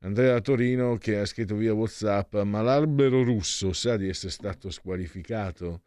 [0.00, 5.82] Andrea Torino che ha scritto via Whatsapp, ma l'albero russo sa di essere stato squalificato?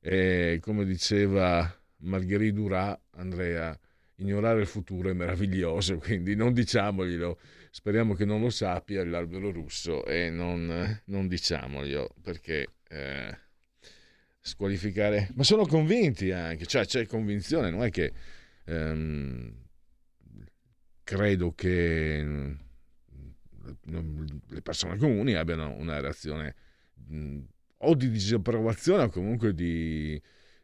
[0.00, 3.78] E come diceva Margherita Durà, Andrea,
[4.22, 7.38] ignorare il futuro è meraviglioso, quindi non diciamoglielo.
[7.70, 13.38] Speriamo che non lo sappia l'albero russo e non, non diciamoglielo perché eh,
[14.40, 15.30] squalificare...
[15.34, 18.12] Ma sono convinti anche, cioè c'è convinzione, non è che
[18.64, 19.54] ehm,
[21.04, 22.52] credo che mm,
[24.48, 26.54] le persone comuni abbiano una reazione
[26.94, 27.40] mh, mm,
[27.78, 30.20] o di disapprovazione o comunque di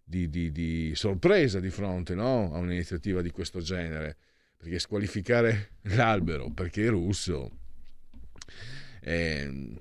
[0.08, 2.54] di, di, di sorpresa di fronte no?
[2.54, 4.16] a un'iniziativa di questo genere,
[4.56, 7.50] perché squalificare l'albero perché è russo
[9.00, 9.74] eh,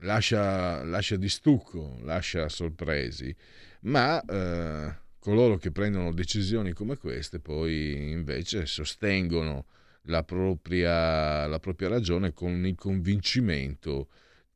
[0.00, 3.34] lascia, lascia di stucco, lascia sorpresi,
[3.82, 9.66] ma eh, coloro che prendono decisioni come queste poi invece sostengono
[10.02, 14.08] la propria, la propria ragione con il convincimento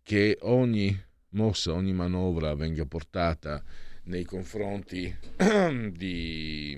[0.02, 3.62] che ogni mossa, ogni manovra venga portata
[4.04, 5.14] nei confronti
[5.92, 6.76] di,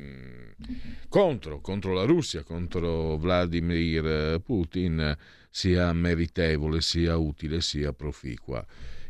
[1.08, 5.16] contro, contro la Russia, contro Vladimir Putin,
[5.48, 8.64] sia meritevole, sia utile, sia proficua.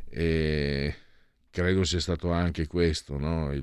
[0.09, 0.95] E
[1.51, 3.53] credo sia stato anche questo, no?
[3.53, 3.63] Il,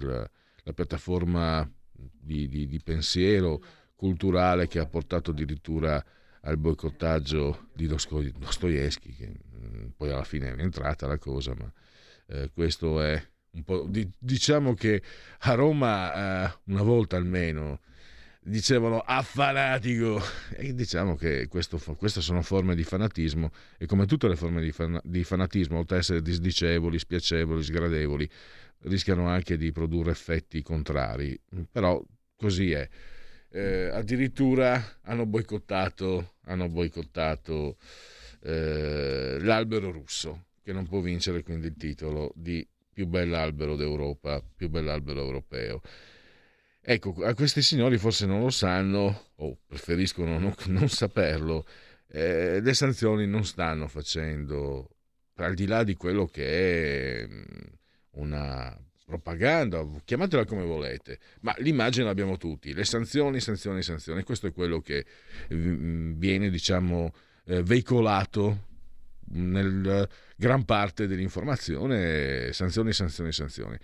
[0.64, 3.64] la piattaforma di, di, di, pensiero
[3.96, 6.04] culturale che ha portato addirittura
[6.42, 11.72] al boicottaggio di Dostoevsky, che mm, poi alla fine è entrata la cosa, ma
[12.28, 13.22] eh, questo è
[13.64, 13.90] po'...
[14.18, 15.02] diciamo che
[15.40, 17.80] a Roma eh, una volta almeno
[18.44, 20.20] dicevano affanatico
[20.56, 24.72] e diciamo che questo, queste sono forme di fanatismo e come tutte le forme di,
[24.72, 28.30] fan, di fanatismo oltre ad essere disdicevoli, spiacevoli, sgradevoli
[28.84, 31.40] rischiano anche di produrre effetti contrari.
[31.72, 32.04] Però
[32.36, 32.88] così è.
[33.54, 37.78] Eh, addirittura hanno boicottato, hanno boicottato
[38.44, 42.66] eh, l'albero russo che non può vincere quindi il titolo di
[43.02, 45.82] più bell'albero d'Europa, più bell'albero europeo.
[46.80, 51.66] Ecco, a questi signori forse non lo sanno o preferiscono non, non saperlo,
[52.08, 54.90] eh, le sanzioni non stanno facendo,
[55.36, 57.42] al di là di quello che è mm,
[58.12, 64.54] una propaganda, chiamatela come volete, ma l'immagine l'abbiamo tutti, le sanzioni, sanzioni, sanzioni, questo è
[64.54, 65.06] quello che
[65.54, 67.14] mm, viene, diciamo,
[67.46, 68.70] eh, veicolato
[69.34, 70.08] nel
[70.42, 73.78] gran parte dell'informazione, sanzioni, sanzioni, sanzioni.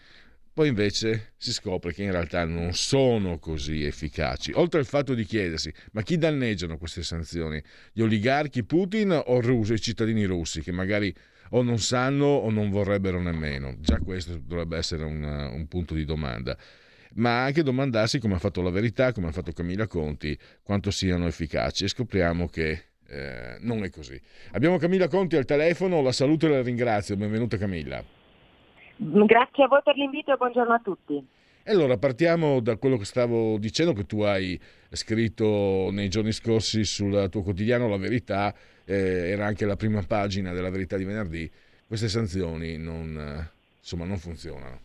[0.51, 4.53] Poi invece si scopre che in realtà non sono così efficaci.
[4.55, 7.61] Oltre al fatto di chiedersi, ma chi danneggiano queste sanzioni?
[7.93, 11.13] Gli oligarchi Putin o rusi, i cittadini russi che magari
[11.51, 13.75] o non sanno o non vorrebbero nemmeno?
[13.79, 16.57] Già questo dovrebbe essere un, un punto di domanda
[17.17, 21.25] ma anche domandarsi come ha fatto la verità, come ha fatto Camilla Conti, quanto siano
[21.25, 24.19] efficaci e scopriamo che eh, non è così.
[24.51, 28.03] Abbiamo Camilla Conti al telefono, la saluto e la ringrazio, benvenuta Camilla.
[28.97, 31.25] Grazie a voi per l'invito e buongiorno a tutti.
[31.65, 34.57] Allora, partiamo da quello che stavo dicendo, che tu hai
[34.89, 40.53] scritto nei giorni scorsi sul tuo quotidiano La Verità, eh, era anche la prima pagina
[40.53, 41.51] della Verità di venerdì,
[41.85, 44.79] queste sanzioni non, eh, insomma, non funzionano.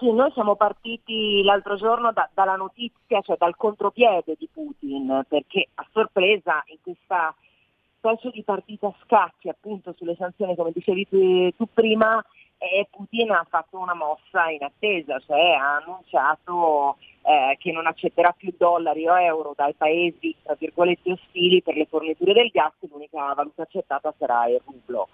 [0.00, 5.68] Sì, noi siamo partiti l'altro giorno da, dalla notizia, cioè dal contropiede di Putin, perché
[5.74, 7.34] a sorpresa in questa
[7.98, 12.24] specie di partita a scacchi appunto sulle sanzioni, come dicevi tu, tu prima,
[12.56, 18.32] eh, Putin ha fatto una mossa in attesa, cioè ha annunciato eh, che non accetterà
[18.32, 23.34] più dollari o euro dai paesi, tra virgolette, ostili per le forniture del gas, l'unica
[23.34, 25.08] valuta accettata sarà il rublo.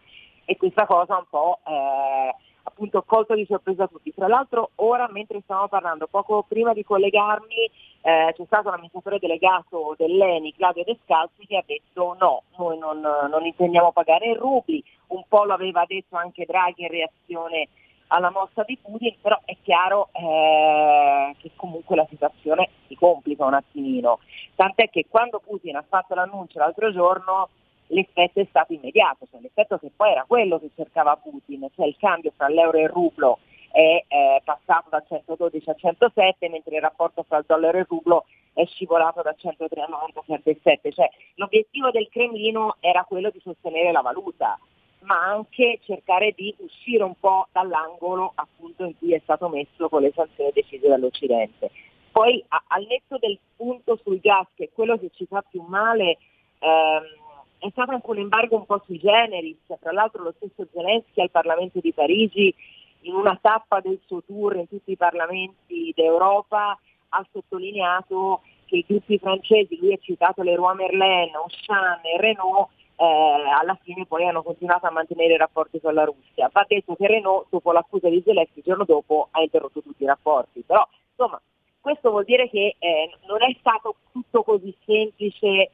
[0.47, 4.15] E questa cosa un po' eh, appunto colto di sorpresa tutti.
[4.15, 7.71] Tra l'altro ora mentre stavamo parlando, poco prima di collegarmi,
[8.03, 13.01] eh, c'è stato un amministratore delegato dell'ENI, Claudio Descalzi, che ha detto no, noi non,
[13.01, 17.69] non intendiamo pagare in rubli, un po' lo aveva detto anche Draghi in reazione
[18.09, 23.55] alla mossa di Putin, però è chiaro eh, che comunque la situazione si complica un
[23.55, 24.21] attimino,
[24.55, 27.49] tant'è che quando Putin ha fatto l'annuncio l'altro giorno
[27.89, 31.97] l'effetto è stato immediato, cioè l'effetto che poi era quello che cercava Putin, cioè il
[31.99, 33.39] cambio fra l'euro e il rublo
[33.71, 37.87] è eh, passato da 112 a 107, mentre il rapporto fra il dollaro e il
[37.89, 40.93] rublo è scivolato da 103 a 97.
[40.93, 44.59] Cioè, l'obiettivo del Cremlino era quello di sostenere la valuta,
[45.01, 50.01] ma anche cercare di uscire un po' dall'angolo appunto in cui è stato messo con
[50.01, 51.71] le sanzioni decise dall'Occidente.
[52.11, 55.63] Poi a, al netto del punto sul gas, che è quello che ci fa più
[55.69, 56.17] male,
[56.61, 57.05] ehm,
[57.59, 61.31] è stato anche un embargo un po' sui generis, tra l'altro lo stesso Zelensky al
[61.31, 62.55] Parlamento di Parigi
[63.03, 68.85] in una tappa del suo tour in tutti i parlamenti d'Europa ha sottolineato che i
[68.87, 74.43] gruppi francesi, lui ha citato Leroy Merlin, Auchan e Renault, eh, alla fine poi hanno
[74.43, 76.51] continuato a mantenere i rapporti con la Russia.
[76.53, 80.07] Va detto che Renault, dopo l'accusa di Zelensky, il giorno dopo ha interrotto tutti i
[80.07, 80.65] rapporti.
[80.67, 81.41] Però, insomma,
[81.81, 85.71] questo vuol dire che eh, non è stato tutto così semplice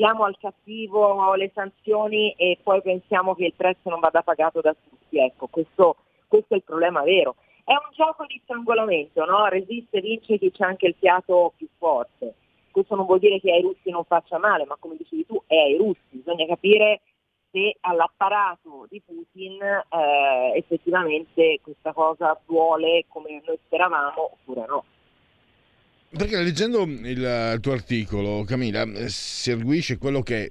[0.00, 4.72] diamo al cattivo le sanzioni e poi pensiamo che il prezzo non vada pagato da
[4.74, 5.18] tutti.
[5.18, 7.36] Ecco, questo, questo è il problema vero.
[7.62, 9.46] È un gioco di strangolamento, no?
[9.48, 12.34] resiste, vince chi c'è anche il fiato più forte.
[12.70, 15.56] Questo non vuol dire che ai russi non faccia male, ma come dicevi tu è
[15.56, 17.02] ai russi, bisogna capire
[17.50, 24.84] se all'apparato di Putin eh, effettivamente questa cosa vuole come noi speravamo oppure no.
[26.16, 30.50] Perché leggendo il, il tuo articolo, Camilla, eh, si arguisce quello che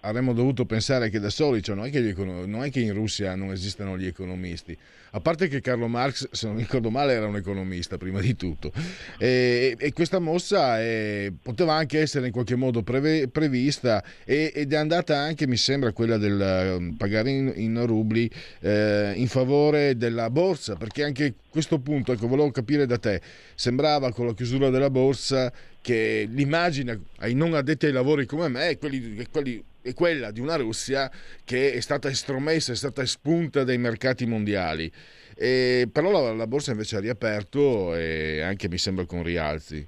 [0.00, 3.34] avremmo dovuto pensare che da soli, cioè non, è che non è che in Russia
[3.34, 4.76] non esistono gli economisti,
[5.12, 8.72] a parte che Carlo Marx, se non ricordo male, era un economista prima di tutto,
[9.18, 14.72] e, e questa mossa è, poteva anche essere in qualche modo preve, prevista e, ed
[14.72, 18.30] è andata anche, mi sembra, quella del um, pagare in, in rubli
[18.60, 23.20] eh, in favore della borsa, perché anche questo punto, ecco, volevo capire da te,
[23.54, 28.76] sembrava con la chiusura della borsa che l'immagine ai non addetti ai lavori come me,
[28.78, 31.10] quelli, quelli è quella di una Russia
[31.44, 34.90] che è stata estromessa, è stata espunta dai mercati mondiali.
[35.36, 39.86] E, però la, la, borsa invece ha riaperto e anche mi sembra con rialzi.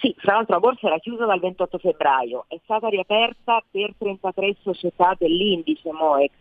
[0.00, 4.56] Sì, fra l'altro la borsa era chiusa dal 28 febbraio, è stata riaperta per 33
[4.60, 6.32] società dell'indice MOEX,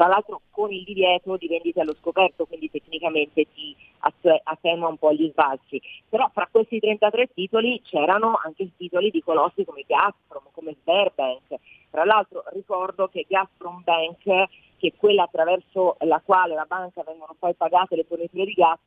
[0.00, 3.76] tra l'altro con il divieto di vendita allo scoperto, quindi tecnicamente ti
[4.44, 5.78] attenua un po' gli sbalzi.
[6.08, 11.54] Però fra questi 33 titoli c'erano anche titoli di colossi come Gazprom, come Sberbank.
[11.90, 14.48] Tra l'altro ricordo che Gazprom Bank, che
[14.78, 18.78] è quella attraverso la quale la banca vengono poi pagate le forniture di gas,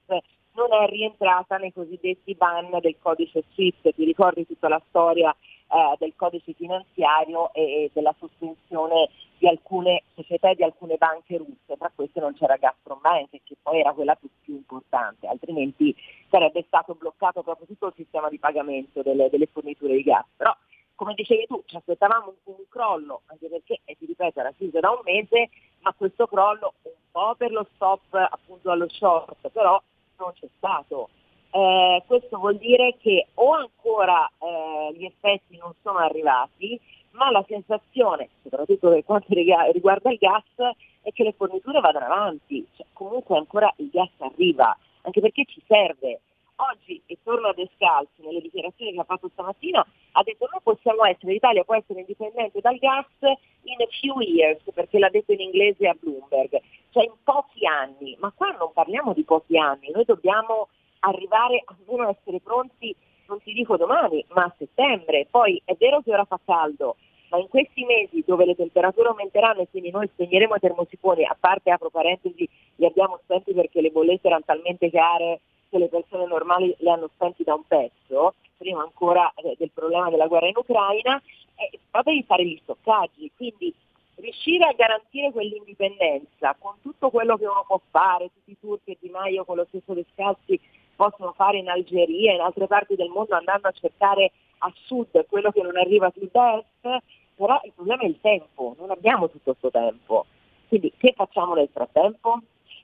[0.54, 3.94] non è rientrata nei cosiddetti ban del codice SWIFT.
[3.94, 10.04] Ti ricordi tutta la storia eh, del codice finanziario e, e, della sospensione di alcune
[10.16, 13.92] società e di alcune banche russe, tra queste non c'era Gazprom Bank che poi era
[13.92, 15.94] quella più, più importante, altrimenti
[16.30, 20.26] sarebbe stato bloccato proprio tutto il sistema di pagamento delle, delle forniture di gas.
[20.38, 20.56] Però
[20.96, 24.80] come dicevi tu, ci aspettavamo un, un crollo, anche perché, e ti ripeto, era chiuso
[24.80, 25.50] da un mese,
[25.82, 29.82] ma questo crollo un po' per lo stop appunto allo short, però
[30.24, 31.10] non c'è stato
[31.56, 36.80] eh, questo vuol dire che o ancora eh, gli effetti non sono arrivati,
[37.12, 42.66] ma la sensazione, soprattutto per quanto riguarda il gas, è che le forniture vadano avanti,
[42.76, 46.22] cioè, comunque ancora il gas arriva, anche perché ci serve.
[46.56, 51.04] Oggi, e torno a Descalzi, nelle dichiarazioni che ha fatto stamattina, ha detto noi possiamo
[51.06, 55.42] essere, l'Italia può essere indipendente dal gas in a few years, perché l'ha detto in
[55.42, 60.06] inglese a Bloomberg, cioè in pochi anni, ma qua non parliamo di pochi anni, noi
[60.06, 60.68] dobbiamo
[61.00, 62.96] arrivare almeno a essere pronti,
[63.28, 65.28] non ti dico domani, ma a settembre.
[65.30, 66.98] Poi è vero che ora fa caldo,
[67.30, 71.36] ma in questi mesi dove le temperature aumenteranno e quindi noi spegneremo i termosifoni, a
[71.38, 75.42] parte apro parentesi, li abbiamo spenti perché le bollette erano talmente care
[75.74, 80.12] che le persone normali le hanno spenti da un pezzo, prima ancora eh, del problema
[80.12, 81.20] della guerra in Ucraina,
[81.56, 83.74] eh, però devi fare gli stoccaggi, quindi
[84.18, 88.98] riuscire a garantire quell'indipendenza con tutto quello che uno può fare, tutti i turchi e
[89.02, 90.60] Di Maio con lo stesso Descalzi
[90.96, 95.26] possono fare in Algeria e in altre parti del mondo andando a cercare a sud
[95.26, 97.04] quello che non arriva da est,
[97.36, 100.28] però il problema è il tempo, non abbiamo tutto questo tempo.
[100.68, 102.42] Quindi che facciamo nel frattempo?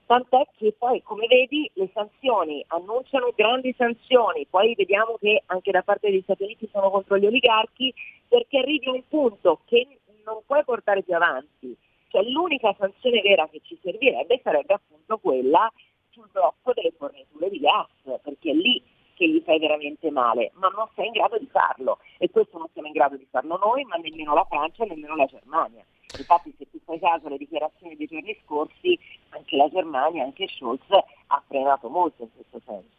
[0.09, 5.83] Tant'è che poi, come vedi, le sanzioni annunciano grandi sanzioni, poi vediamo che anche da
[5.83, 7.93] parte degli Stati Uniti sono contro gli oligarchi,
[8.27, 9.85] perché arrivi a un punto che
[10.25, 11.77] non puoi portare più avanti.
[12.07, 15.71] Cioè l'unica sanzione vera che ci servirebbe sarebbe appunto quella
[16.09, 18.81] sul blocco delle forniture di gas, perché lì
[19.19, 22.67] che gli fai veramente male, ma non sei in grado di farlo e questo non
[22.71, 25.83] siamo in grado di farlo noi, ma nemmeno la Francia, nemmeno la Germania.
[26.17, 28.97] Infatti se tu fai caso alle dichiarazioni dei giorni scorsi,
[29.31, 30.87] anche la Germania, anche Scholz
[31.27, 32.97] ha frenato molto in questo senso.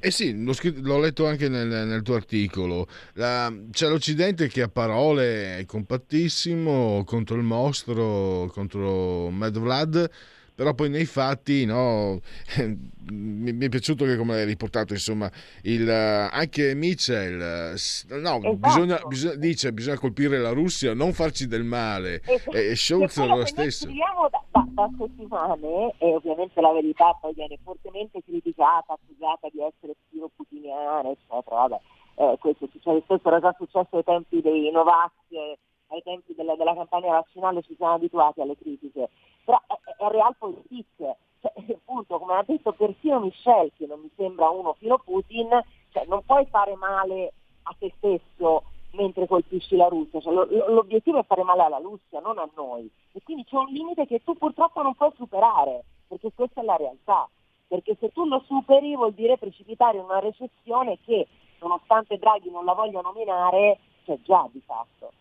[0.00, 2.86] Eh sì, l'ho, scritto, l'ho letto anche nel, nel tuo articolo.
[3.14, 10.10] La, c'è l'Occidente che a parole è compattissimo contro il mostro, contro Mad Vlad
[10.62, 12.20] però poi nei fatti no,
[13.10, 15.28] mi, è piaciuto che come l'hai riportato insomma
[15.62, 18.54] il, anche Mitchell no, esatto.
[18.54, 22.56] bisogna, bisogna, dice bisogna colpire la Russia non farci del male esatto.
[22.56, 27.58] e Scholz è lo stesso da, da, da, settimane e ovviamente la verità poi viene
[27.64, 31.80] fortemente criticata accusata di essere più putiniana eccetera vabbè
[32.14, 35.10] eh, questo succede spesso era già successo ai tempi dei Novax
[35.88, 39.08] ai tempi della, della campagna vaccinale ci siamo abituati alle critiche
[39.44, 44.48] però è, è realpolitik, cioè, appunto come ha detto persino Michel, che non mi sembra
[44.50, 45.48] uno filo Putin,
[45.90, 47.32] cioè, non puoi fare male
[47.64, 52.20] a te stesso mentre colpisci la Russia, cioè, lo, l'obiettivo è fare male alla Russia,
[52.20, 56.30] non a noi, e quindi c'è un limite che tu purtroppo non puoi superare, perché
[56.34, 57.28] questa è la realtà,
[57.66, 61.26] perché se tu lo superi vuol dire precipitare in una recessione che,
[61.60, 65.12] nonostante Draghi non la voglia nominare, c'è già di fatto.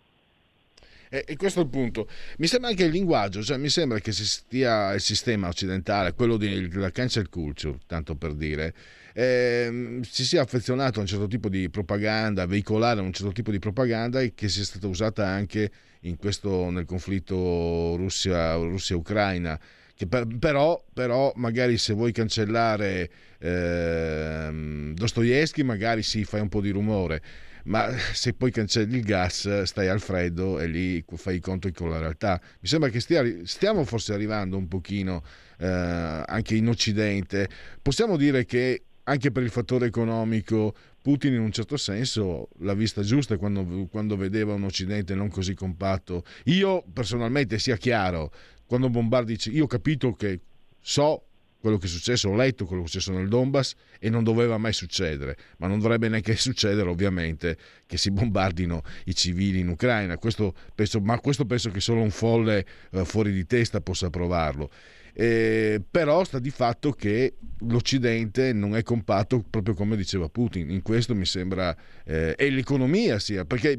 [1.14, 2.08] E, e, questo è il punto.
[2.38, 6.38] Mi sembra anche il linguaggio, cioè mi sembra che si stia il sistema occidentale, quello
[6.38, 8.74] della cancel culture, tanto per dire,
[9.14, 13.52] eh, si sia affezionato a un certo tipo di propaganda, a veicolare un certo tipo
[13.52, 15.70] di propaganda e che sia stata usata anche
[16.18, 19.60] questo, nel conflitto Russia, Russia-Ucraina
[20.08, 26.70] Per, però, però, magari se vuoi cancellare eh, Dostoevsky, magari sì, fai un po' di
[26.70, 27.22] rumore,
[27.66, 31.90] ma se poi cancelli il gas, stai al freddo e lì fai i conti con
[31.90, 32.40] la realtà.
[32.60, 35.24] Mi sembra che stia, stiamo forse arrivando un pochino
[35.60, 37.50] eh, anche in Occidente.
[37.82, 43.02] Possiamo dire che anche per il fattore economico Putin in un certo senso l'ha vista
[43.02, 46.24] giusta quando, quando, vedeva un Occidente non così compatto.
[46.46, 48.32] Io personalmente, sia chiaro,
[48.66, 50.40] quando bombardi, io ho capito che
[50.80, 51.26] so
[51.62, 54.58] quello che è successo, ho letto quello che è successo nel Donbass e non doveva
[54.58, 60.18] mai succedere, ma non dovrebbe neanche succedere ovviamente che si bombardino i civili in Ucraina,
[60.18, 64.70] questo penso, ma questo penso che solo un folle eh, fuori di testa possa provarlo.
[65.14, 67.36] Eh, però sta di fatto che
[67.68, 73.20] l'Occidente non è compatto proprio come diceva Putin, in questo mi sembra, eh, e l'economia
[73.20, 73.78] sia, perché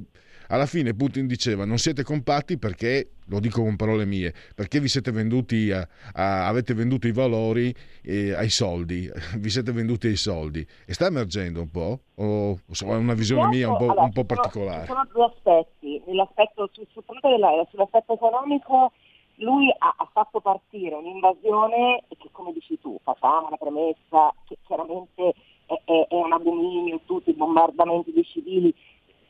[0.48, 4.88] alla fine Putin diceva non siete compatti perché, lo dico con parole mie, perché vi
[4.88, 10.16] siete venduti a, a, avete venduto i valori eh, ai soldi, vi siete venduti ai
[10.16, 10.66] soldi.
[10.86, 14.24] E sta emergendo un po' o, è una visione mia un po', allora, un po
[14.24, 14.86] particolare?
[14.86, 18.92] Ci sono due aspetti, Nell'aspetto, sul, sull'aspetto economico
[19.36, 25.34] lui ha, ha, fatto partire un'invasione che come dici tu, facciamo la premessa che chiaramente
[25.66, 28.74] è, è, è un abominio tutti i bombardamenti dei civili,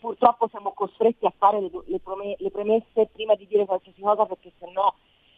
[0.03, 2.01] purtroppo siamo costretti a fare le, le,
[2.37, 4.93] le premesse prima di dire qualsiasi cosa perché sennò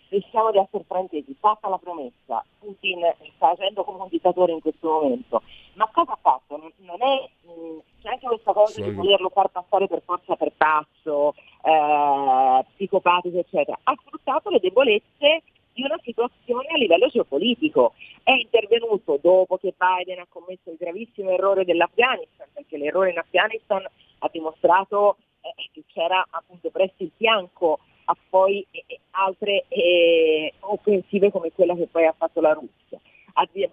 [0.08, 1.36] rischiamo di essere fraintesi.
[1.38, 3.00] Fatta la promessa, Putin
[3.36, 5.42] sta agendo come un dittatore in questo momento,
[5.74, 6.56] ma cosa ha fatto?
[6.56, 10.52] Non, non è, mh, c'è anche questa cosa di volerlo far passare per forza per
[10.56, 13.78] pazzo, eh, psicopatico, eccetera.
[13.82, 15.42] Ha sfruttato le debolezze
[15.74, 17.92] di una situazione a livello geopolitico.
[18.22, 23.84] È intervenuto dopo che Biden ha commesso il gravissimo errore dell'Afghanistan, perché l'errore in Afghanistan
[24.24, 31.30] ha dimostrato eh, che c'era appunto presso il fianco a poi eh, altre eh, offensive
[31.30, 32.98] come quella che poi ha fatto la Russia.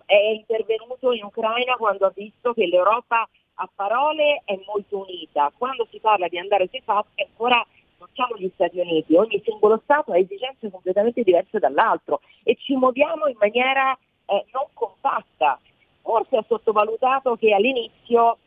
[0.06, 5.88] È intervenuto in Ucraina quando ha visto che l'Europa a parole è molto unita, quando
[5.92, 7.64] si parla di andare sui fatti ancora
[8.00, 12.76] non siamo gli Stati Uniti, ogni singolo Stato ha esigenze completamente diverse dall'altro e ci
[12.76, 13.96] muoviamo in maniera
[14.26, 15.60] eh, non compatta.
[16.02, 18.40] Forse ha sottovalutato che all'inizio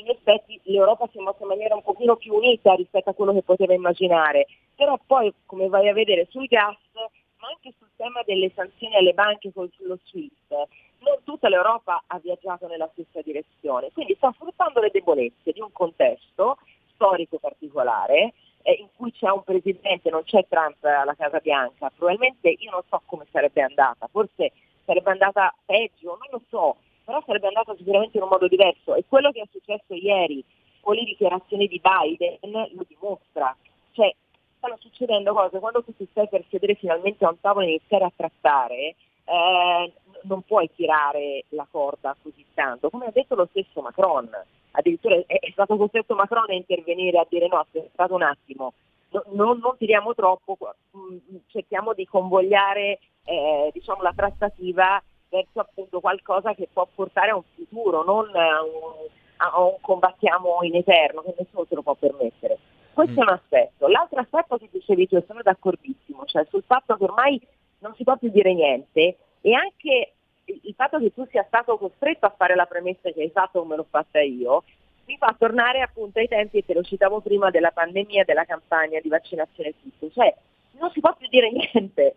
[0.00, 3.32] in effetti l'Europa si è mossa in maniera un pochino più unita rispetto a quello
[3.32, 8.22] che poteva immaginare, però poi come vai a vedere sul gas, ma anche sul tema
[8.24, 10.54] delle sanzioni alle banche con lo SWIFT,
[11.00, 15.72] non tutta l'Europa ha viaggiato nella stessa direzione, quindi sta sfruttando le debolezze di un
[15.72, 16.58] contesto
[16.94, 18.32] storico particolare
[18.62, 22.82] eh, in cui c'è un presidente, non c'è Trump alla Casa Bianca, probabilmente io non
[22.88, 24.52] so come sarebbe andata, forse
[24.84, 26.76] sarebbe andata peggio, non lo so,
[27.06, 28.96] però sarebbe andata sicuramente in un modo diverso.
[28.96, 30.44] E quello che è successo ieri
[30.80, 32.38] con le dichiarazioni di Biden
[32.74, 33.56] lo dimostra.
[33.92, 34.12] Cioè,
[34.58, 38.04] stanno succedendo cose, quando tu ti stai per sedere finalmente a un tavolo e iniziare
[38.04, 39.92] a trattare, eh,
[40.22, 44.28] non puoi tirare la corda così tanto, come ha detto lo stesso Macron,
[44.72, 48.72] addirittura è, è stato costretto Macron a intervenire a dire no, aspettate un attimo,
[49.10, 50.56] no, non, non, tiriamo troppo,
[50.96, 55.00] mm, cerchiamo di convogliare eh, diciamo, la trattativa
[55.36, 59.06] verso appunto qualcosa che può portare a un futuro, non a un,
[59.36, 62.58] a un combattiamo in eterno, che nessuno se lo può permettere.
[62.92, 63.18] Questo mm.
[63.18, 63.86] è un aspetto.
[63.88, 67.40] L'altro aspetto che dicevi tu, sono d'accordissimo, cioè sul fatto che ormai
[67.80, 70.12] non si può più dire niente e anche
[70.44, 73.76] il fatto che tu sia stato costretto a fare la premessa che hai fatto come
[73.76, 74.62] l'ho fatta io,
[75.06, 79.08] mi fa tornare appunto ai tempi, che lo citavo prima, della pandemia, della campagna di
[79.08, 80.10] vaccinazione e tutto.
[80.10, 80.34] Cioè,
[80.78, 82.14] non si può più dire niente.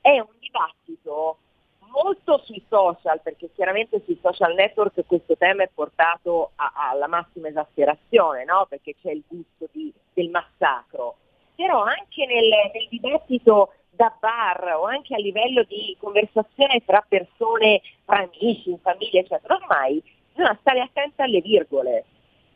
[0.00, 1.38] È un dibattito
[1.90, 7.48] molto sui social, perché chiaramente sui social network questo tema è portato a, alla massima
[7.48, 8.66] esasperazione, no?
[8.68, 11.16] perché c'è il gusto di, del massacro,
[11.54, 17.80] però anche nel, nel dibattito da bar o anche a livello di conversazione tra persone,
[18.04, 20.00] tra amici, in famiglia, eccetera, ormai
[20.32, 22.04] bisogna stare attenti alle virgole.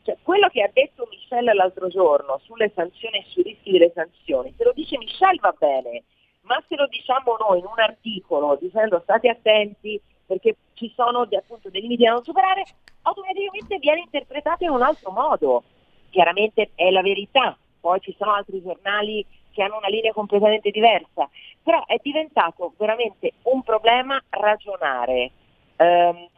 [0.05, 4.55] Cioè, quello che ha detto Michelle l'altro giorno sulle sanzioni e sui rischi delle sanzioni,
[4.57, 6.05] se lo dice Michelle va bene,
[6.43, 11.69] ma se lo diciamo noi in un articolo dicendo state attenti perché ci sono appunto
[11.69, 12.65] dei limiti da non superare,
[13.03, 15.65] automaticamente viene interpretato in un altro modo.
[16.11, 21.29] Chiaramente è la verità, poi ci sono altri giornali che hanno una linea completamente diversa,
[21.63, 25.31] però è diventato veramente un problema ragionare
[25.77, 26.29] ehm,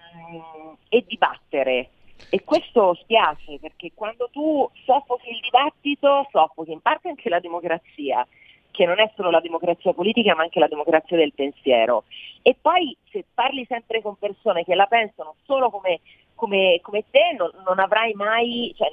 [0.89, 1.91] e dibattere.
[2.31, 8.27] E questo spiace perché quando tu soffochi il dibattito, soffochi in parte anche la democrazia
[8.75, 12.05] che non è solo la democrazia politica ma anche la democrazia del pensiero.
[12.43, 16.01] E poi se parli sempre con persone che la pensano solo come,
[16.35, 18.93] come, come te non, non, avrai mai cioè,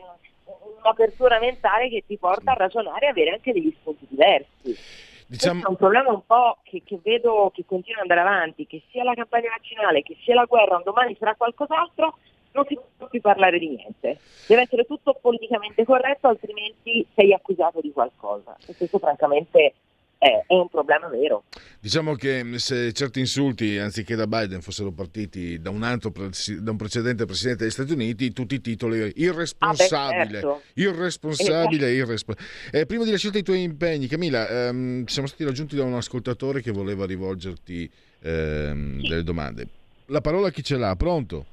[0.78, 4.78] un'apertura mentale che ti porta a ragionare e avere anche degli spunti diversi.
[5.26, 5.64] Diciamo...
[5.64, 9.04] è un problema un po' che, che, vedo che continua ad andare avanti, che sia
[9.04, 12.18] la campagna vaccinale, che sia la guerra, un domani sarà qualcos'altro,
[12.54, 14.18] non si può più parlare di niente.
[14.48, 18.56] Deve essere tutto politicamente corretto, altrimenti sei accusato di qualcosa.
[18.66, 19.74] E questo francamente
[20.22, 21.46] è, un problema vero.
[21.80, 26.78] Diciamo che se certi insulti, anziché da Biden, fossero partiti da un, altro, da un
[26.78, 30.62] precedente presidente degli Stati Uniti, tutti i titoli irresponsabile, ah beh, certo.
[30.76, 32.12] irresponsabile, esatto.
[32.12, 32.48] irresponsabile.
[32.72, 36.62] Eh, prima di lasciare i tuoi impegni, Camilla, ehm, siamo stati raggiunti da un ascoltatore
[36.62, 37.90] che voleva rivolgerti
[38.22, 39.08] ehm, sì.
[39.08, 39.68] delle domande.
[40.08, 40.96] La parola a chi ce l'ha?
[40.96, 41.46] Pronto?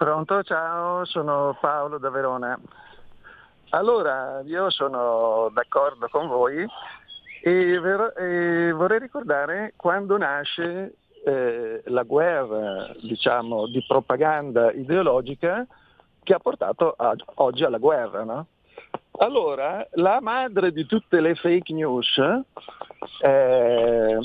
[0.00, 2.58] Pronto, ciao, sono Paolo da Verona.
[3.68, 6.66] Allora, io sono d'accordo con voi
[7.42, 15.66] e, ver- e vorrei ricordare quando nasce eh, la guerra diciamo, di propaganda ideologica
[16.22, 18.24] che ha portato a, oggi alla guerra.
[18.24, 18.46] No?
[19.18, 22.18] Allora, la madre di tutte le fake news,
[23.20, 24.18] eh,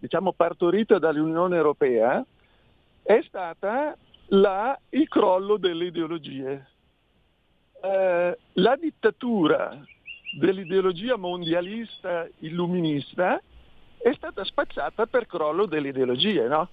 [0.00, 2.24] diciamo partorita dall'Unione Europea,
[3.04, 3.96] è stata
[4.30, 6.68] la, il crollo delle ideologie.
[7.82, 9.82] Eh, la dittatura
[10.32, 13.40] dell'ideologia mondialista illuminista
[13.98, 16.46] è stata spacciata per crollo delle ideologie.
[16.46, 16.68] No?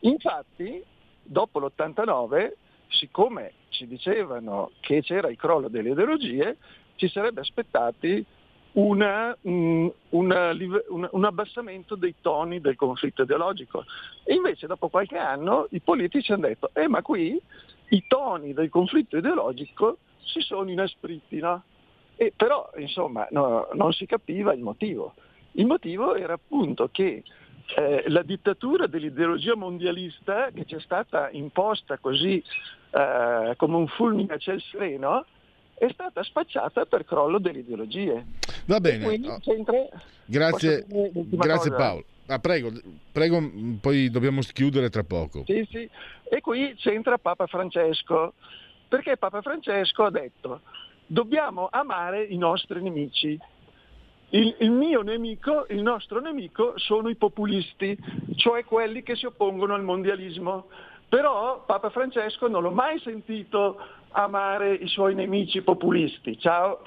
[0.00, 0.82] Infatti,
[1.22, 2.52] dopo l'89,
[2.88, 6.56] siccome ci dicevano che c'era il crollo delle ideologie,
[6.96, 8.24] ci sarebbe aspettati
[8.72, 10.50] una, un, una,
[10.88, 13.84] un, un, abbassamento dei toni del conflitto ideologico.
[14.24, 17.40] E invece dopo qualche anno i politici hanno detto, eh ma qui
[17.90, 21.62] i toni del conflitto ideologico si sono inaspriti, no?
[22.16, 25.14] E però insomma no, non si capiva il motivo.
[25.52, 27.22] Il motivo era appunto che
[27.76, 32.42] eh, la dittatura dell'ideologia mondialista che ci è stata imposta così
[32.90, 35.24] eh, come un fulmine a ciel sereno
[35.74, 38.24] è stata spacciata per crollo delle ideologie.
[38.68, 39.06] Va bene.
[39.06, 39.88] Oh.
[40.26, 42.04] Grazie, grazie Paolo.
[42.26, 42.70] Ah, prego,
[43.10, 43.40] prego,
[43.80, 45.44] poi dobbiamo chiudere tra poco.
[45.46, 45.88] Sì, sì.
[46.28, 48.34] E qui c'entra Papa Francesco,
[48.86, 50.60] perché Papa Francesco ha detto
[51.06, 53.38] dobbiamo amare i nostri nemici.
[54.30, 57.96] Il, il, mio nemico, il nostro nemico sono i populisti,
[58.36, 60.66] cioè quelli che si oppongono al mondialismo.
[61.08, 63.78] Però Papa Francesco non l'ho mai sentito
[64.10, 66.38] amare i suoi nemici populisti.
[66.38, 66.82] Ciao.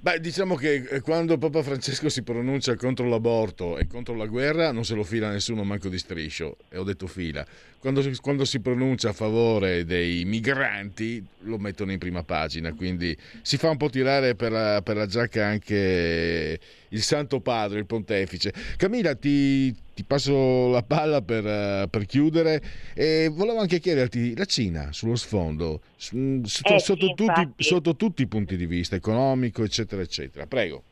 [0.00, 4.70] Beh, diciamo che eh, quando Papa Francesco si pronuncia contro l'aborto e contro la guerra
[4.70, 7.44] non se lo fila nessuno manco di striscio, e ho detto fila.
[7.80, 13.56] Quando, quando, si pronuncia a favore dei migranti lo mettono in prima pagina, quindi si
[13.56, 18.52] fa un po' tirare per la, per la giacca anche il Santo Padre, il Pontefice.
[18.76, 22.60] Camilla, ti, ti passo la palla per, uh, per, chiudere
[22.94, 28.22] e volevo anche chiederti la Cina sullo sfondo, su, su, eh, sotto, tutti, sotto, tutti,
[28.22, 30.46] i punti di vista, economico, eccetera, eccetera.
[30.46, 30.82] Prego.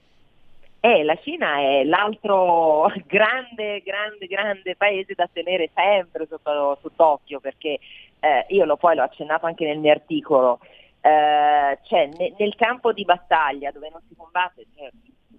[0.80, 7.78] Eh, la Cina è l'altro grande, grande, grande paese da tenere sempre sotto, sott'occhio perché
[8.18, 10.58] eh, io lo, poi l'ho accennato anche nel mio articolo.
[11.00, 14.90] Eh, cioè, ne, nel campo di battaglia dove non si combatte, cioè,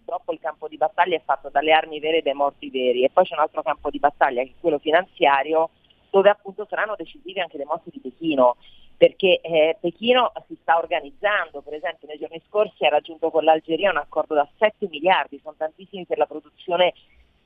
[0.07, 3.09] purtroppo il campo di battaglia è fatto dalle armi vere e dai morti veri e
[3.11, 5.69] poi c'è un altro campo di battaglia che è quello finanziario
[6.09, 8.55] dove appunto saranno decisive anche le mosse di Pechino
[8.95, 13.91] perché eh, Pechino si sta organizzando, per esempio nei giorni scorsi ha raggiunto con l'Algeria
[13.91, 16.93] un accordo da 7 miliardi, sono tantissimi per la produzione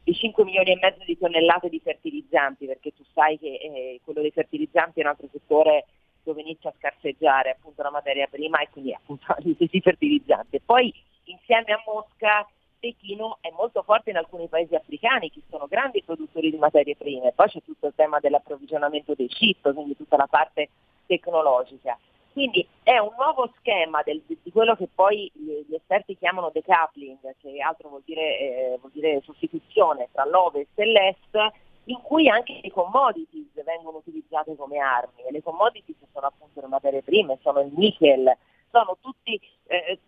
[0.04, 4.22] di 5 milioni e mezzo di tonnellate di fertilizzanti, perché tu sai che eh, quello
[4.22, 5.88] dei fertilizzanti è un altro settore
[6.24, 10.62] dove inizia a scarseggiare appunto la materia prima e quindi appunto stessi fertilizzanti.
[10.64, 10.94] Poi
[11.32, 12.48] insieme a Mosca
[12.80, 17.32] Pechino è molto forte in alcuni paesi africani che sono grandi produttori di materie prime,
[17.34, 20.70] poi c'è tutto il tema dell'approvvigionamento dei chip, quindi tutta la parte
[21.06, 21.98] tecnologica.
[22.34, 27.60] Quindi è un nuovo schema del, di quello che poi gli esperti chiamano decoupling, che
[27.60, 31.54] altro vuol dire, eh, vuol dire sostituzione tra l'ovest e l'est,
[31.86, 35.24] in cui anche le commodities vengono utilizzate come armi.
[35.28, 38.34] E le commodities sono appunto le materie prime, sono il nickel,
[38.72, 40.00] sono tutti eh,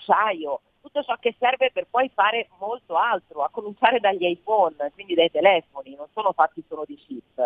[0.00, 5.14] l'acciaio, tutto ciò che serve per poi fare molto altro, a cominciare dagli iPhone, quindi
[5.14, 7.38] dai telefoni, non sono fatti solo di chip.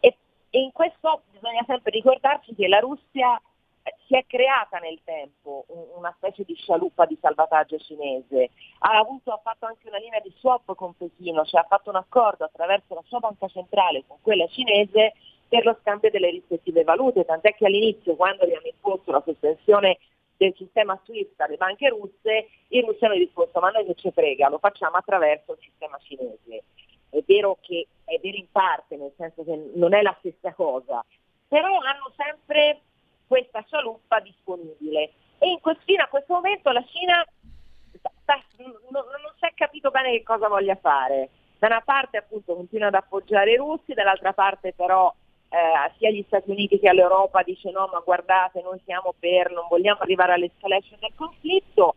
[0.00, 0.16] E,
[0.50, 3.40] e in questo bisogna sempre ricordarci che la Russia
[3.82, 5.64] eh, si è creata nel tempo
[5.96, 8.50] una specie di scialuppa di salvataggio cinese,
[8.80, 11.96] ha, avuto, ha fatto anche una linea di swap con Pechino, cioè ha fatto un
[11.96, 15.14] accordo attraverso la sua banca centrale con quella cinese
[15.48, 19.98] per lo scambio delle rispettive valute, tant'è che all'inizio quando abbiamo imposto la sospensione
[20.44, 24.48] del sistema SWIFT alle banche russe, i russi hanno risposto ma noi che ci frega,
[24.48, 26.64] lo facciamo attraverso il sistema cinese.
[27.08, 31.04] È vero che è vero in parte, nel senso che non è la stessa cosa,
[31.48, 32.80] però hanno sempre
[33.26, 35.12] questa scialuppa disponibile.
[35.38, 37.24] E in questo, fino a questo momento la Cina
[38.22, 41.30] sta, non, non si è capito bene che cosa voglia fare.
[41.58, 45.12] Da una parte appunto continua ad appoggiare i russi, dall'altra parte però
[45.54, 49.66] eh, sia agli Stati Uniti che all'Europa dice no ma guardate noi siamo per, non
[49.68, 51.94] vogliamo arrivare all'escalation del conflitto,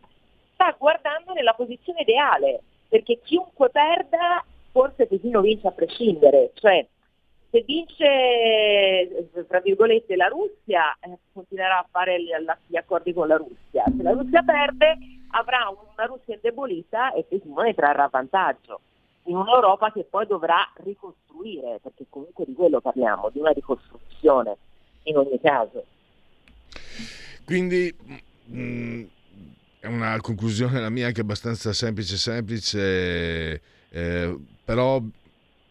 [0.52, 6.86] sta guardando nella posizione ideale, perché chiunque perda forse Pechino vince a prescindere, cioè
[7.50, 12.28] se vince tra virgolette la Russia eh, continuerà a fare gli,
[12.66, 14.98] gli, accordi con la Russia, se la Russia perde
[15.30, 18.80] avrà una Russia indebolita e Pechino ne trarrà vantaggio
[19.28, 24.56] in un'Europa che poi dovrà ricostruire, perché comunque di quello parliamo, di una ricostruzione
[25.04, 25.84] in ogni caso.
[27.44, 27.94] Quindi
[28.44, 29.04] mh, mm,
[29.80, 35.00] è una conclusione la mia anche abbastanza semplice, semplice, eh, però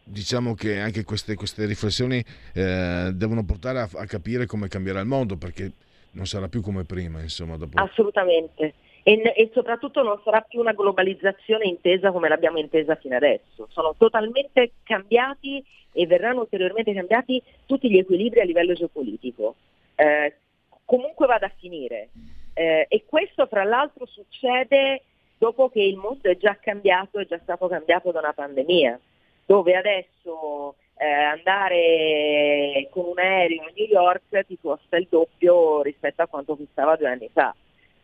[0.04, 5.08] diciamo che anche queste, queste riflessioni eh, devono portare a, a, capire come cambierà il
[5.08, 5.72] mondo, perché
[6.12, 7.58] non sarà più come prima, insomma.
[7.58, 7.82] Dopo...
[7.82, 8.74] Assolutamente
[9.08, 13.70] e, e, soprattutto non sarà più una globalizzazione intesa come l'abbiamo intesa fino adesso.
[13.70, 19.56] Sono totalmente cambiati e verranno ulteriormente cambiati tutti gli equilibri a livello geopolitico.
[19.96, 20.36] Eh,
[20.84, 22.10] comunque vada a finire.
[22.54, 25.04] Eh, e questo fra l'altro succede
[25.38, 29.00] dopo che il mondo è già cambiato, è già stato cambiato da una pandemia,
[29.46, 36.24] dove adesso eh, andare con un aereo a New York ti costa il doppio rispetto
[36.24, 37.56] a quanto costava due anni fa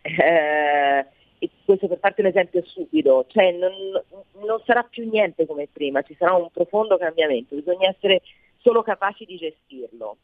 [0.03, 1.05] eh,
[1.39, 3.71] e questo per farti un esempio stupido, cioè non,
[4.45, 8.21] non, sarà più niente come prima, ci sarà un profondo cambiamento, bisogna essere
[8.59, 10.17] solo capaci di gestirlo.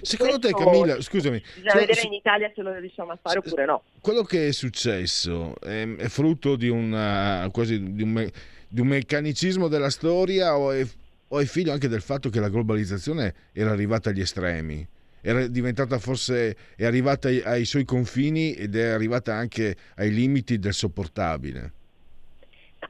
[0.00, 3.64] Secondo te Camilla, scusami, bisogna cioè, vedere in Italia se lo riusciamo a fare oppure
[3.64, 3.82] no.
[4.00, 8.28] Quello che è successo è, è frutto di, una, quasi di, un,
[8.68, 10.84] di, un, meccanicismo della storia o è,
[11.28, 14.86] o è figlio anche del fatto che la globalizzazione era arrivata agli estremi?
[15.20, 20.58] Era diventata forse, è arrivata ai, ai suoi confini ed è arrivata anche ai limiti
[20.58, 21.72] del sopportabile.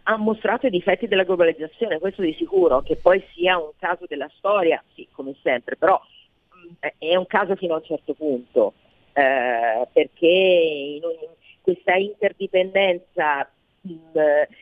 [0.03, 4.31] Ha mostrato i difetti della globalizzazione, questo di sicuro, che poi sia un caso della
[4.37, 8.75] storia, sì, come sempre, però mh, è un caso fino a un certo punto,
[9.13, 11.29] eh, perché ogni,
[11.61, 13.51] questa interdipendenza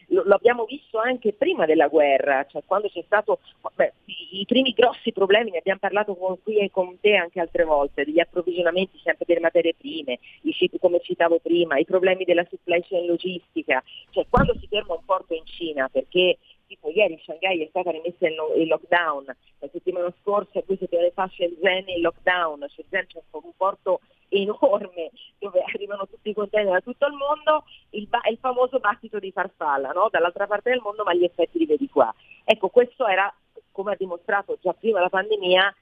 [0.09, 3.41] lo, abbiamo visto anche prima della guerra, cioè quando c'è stato
[3.75, 3.93] beh,
[4.31, 8.05] i, primi grossi problemi, ne abbiamo parlato con, qui e con te anche altre volte,
[8.05, 13.07] degli approvvigionamenti sempre delle materie prime, i come citavo prima, i problemi della supply chain
[13.07, 17.91] logistica, cioè quando si ferma un porto in Cina perché tipo ieri Shanghai è stata
[17.91, 23.53] rimessa in, lockdown, la settimana scorsa, due settimane fa Shenzhen in lockdown, Shenzhen c'è un
[23.57, 28.79] porto enorme dove arrivano tutti i container da tutto il mondo, il, ba- il famoso
[28.79, 30.09] battito di farfalla, no?
[30.11, 32.13] dall'altra parte del mondo ma gli effetti li vedi qua.
[32.45, 33.33] Ecco, questo era,
[33.73, 35.75] come ha dimostrato già prima la pandemia,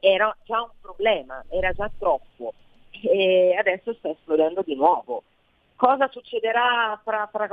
[0.00, 2.52] era già un problema, era già troppo
[3.02, 5.22] e adesso sta esplodendo di nuovo.
[5.76, 7.48] Cosa succederà fra, fra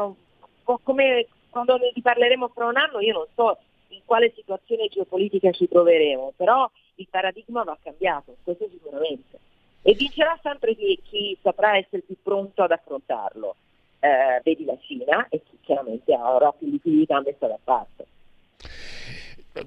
[0.64, 3.00] come, quando ne riparleremo fra un anno?
[3.00, 3.58] Io non so
[3.90, 9.40] in quale situazione geopolitica ci troveremo, però il paradigma va cambiato, questo sicuramente
[9.84, 13.56] e vincerà sempre chi, chi saprà essere più pronto ad affrontarlo.
[14.00, 18.06] Eh, vedi la Cina e chi chiaramente avrà più liquidità messa da parte.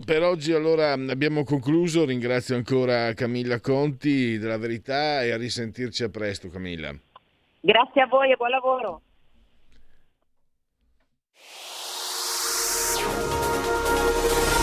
[0.05, 6.09] Per oggi allora abbiamo concluso, ringrazio ancora Camilla Conti della Verità e a risentirci a
[6.09, 6.93] presto Camilla.
[7.61, 9.01] Grazie a voi e buon lavoro.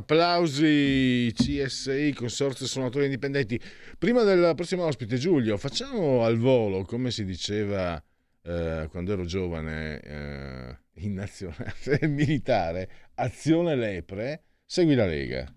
[0.00, 3.60] Applausi CSI, Consorzio Suonatori Indipendenti.
[3.98, 8.02] Prima del prossimo ospite, Giulio, facciamo al volo, come si diceva
[8.42, 15.54] eh, quando ero giovane eh, in nazionale militare, azione lepre, segui la Lega.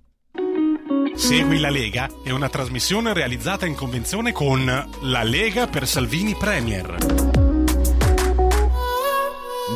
[1.15, 7.32] Segui la Lega è una trasmissione realizzata in convenzione con La Lega per Salvini Premier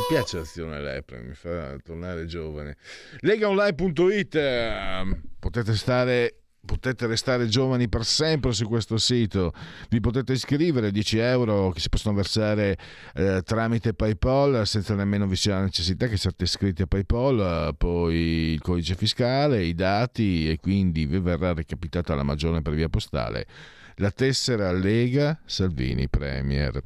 [0.09, 2.77] piace l'azione Lepre, mi fa tornare giovane.
[3.19, 9.53] Legaonline.it, ehm, potete stare potete restare giovani per sempre su questo sito.
[9.89, 12.77] Vi potete iscrivere 10 euro che si possono versare
[13.15, 18.15] eh, tramite PayPal senza nemmeno vi sia la necessità che siate iscritti a PayPal, poi
[18.51, 23.47] il codice fiscale, i dati e quindi vi verrà recapitata la maggiore per via postale.
[23.95, 26.79] La tessera Lega Salvini Premier.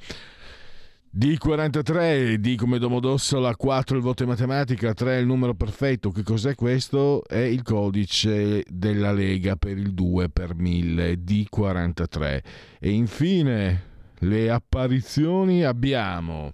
[1.14, 6.10] D43, D come Domodossola, 4 il voto in matematica, 3 il numero perfetto.
[6.10, 7.26] Che cos'è questo?
[7.28, 12.44] È il codice della Lega per il 2 per 1000, D43.
[12.80, 13.84] E infine
[14.20, 16.54] le apparizioni abbiamo.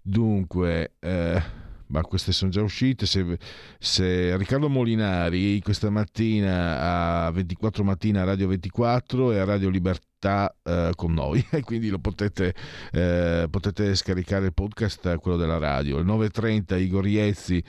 [0.00, 1.42] Dunque, eh,
[1.88, 3.04] ma queste sono già uscite.
[3.04, 3.36] Se,
[3.78, 10.06] se, Riccardo Molinari questa mattina a 24 mattina a Radio 24 e a Radio Libertà
[10.24, 12.54] eh, con noi e quindi lo potete,
[12.92, 15.98] eh, potete scaricare il podcast, quello della radio.
[15.98, 17.62] Il 9.30 Igor Iezzi.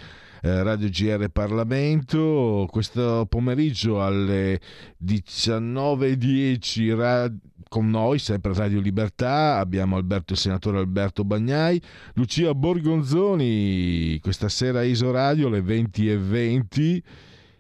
[0.46, 4.60] Eh, radio GR Parlamento questo pomeriggio alle
[5.02, 7.38] 19.10 radio
[7.74, 11.82] con noi, sempre Radio Libertà, abbiamo Alberto, il senatore Alberto Bagnai,
[12.14, 17.04] Lucia Borgonzoni, questa sera Iso Radio alle 20.20, 20,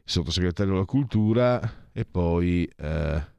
[0.03, 1.59] sottosegretario della cultura
[1.91, 3.32] e poi eh,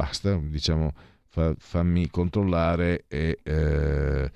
[0.00, 0.92] basta, diciamo,
[1.28, 3.38] fa, fammi controllare e...
[3.42, 4.30] Eh,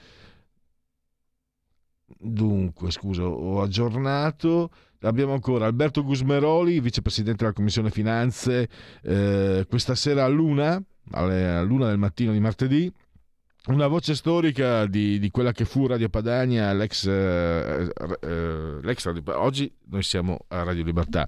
[2.18, 4.70] dunque, scusa, ho aggiornato.
[5.00, 8.68] Abbiamo ancora Alberto Gusmeroli, vicepresidente della Commissione Finanze,
[9.02, 12.92] eh, questa sera a luna, alle, luna del mattino di martedì.
[13.66, 17.90] Una voce storica di, di quella che fu Radio Padania, l'ex, eh,
[18.20, 21.26] eh, l'ex Radio Oggi noi siamo a Radio Libertà.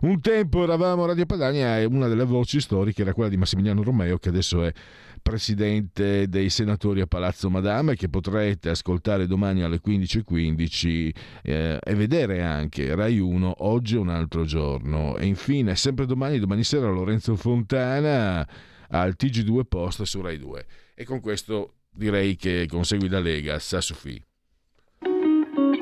[0.00, 3.82] Un tempo eravamo a Radio Padania e una delle voci storiche era quella di Massimiliano
[3.82, 4.72] Romeo, che adesso è
[5.20, 11.94] presidente dei senatori a Palazzo Madame, che potrete ascoltare domani alle 15.15 .15, eh, e
[11.94, 15.14] vedere anche Rai 1 oggi è un altro giorno.
[15.18, 18.48] E infine, sempre domani, domani sera, Lorenzo Fontana
[18.88, 20.66] al TG2 Post su Rai 2.
[20.98, 24.18] E con questo direi che consegui la Lega, sa Sofì.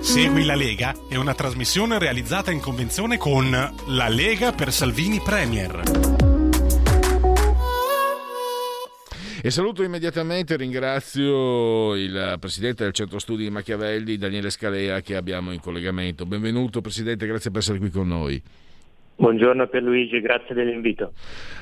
[0.01, 5.83] Segui la Lega è una trasmissione realizzata in convenzione con La Lega per Salvini Premier.
[9.41, 15.53] E saluto immediatamente, ringrazio il presidente del centro studi di Machiavelli, Daniele Scalea, che abbiamo
[15.53, 16.27] in collegamento.
[16.27, 18.43] Benvenuto Presidente, grazie per essere qui con noi.
[19.17, 21.13] Buongiorno Pierluigi, grazie dell'invito.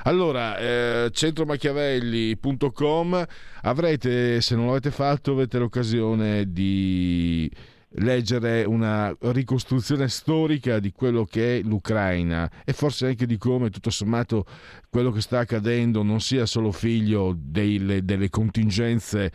[0.05, 3.27] Allora, eh, centromachiavelli.com
[3.63, 7.51] avrete, se non l'avete fatto, avete l'occasione di
[7.97, 13.91] leggere una ricostruzione storica di quello che è l'Ucraina e forse anche di come tutto
[13.91, 14.47] sommato
[14.89, 19.33] quello che sta accadendo non sia solo figlio delle, delle contingenze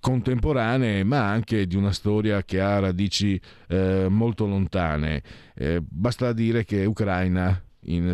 [0.00, 5.22] contemporanee ma anche di una storia che ha radici eh, molto lontane.
[5.54, 8.12] Eh, basta dire che Ucraina in,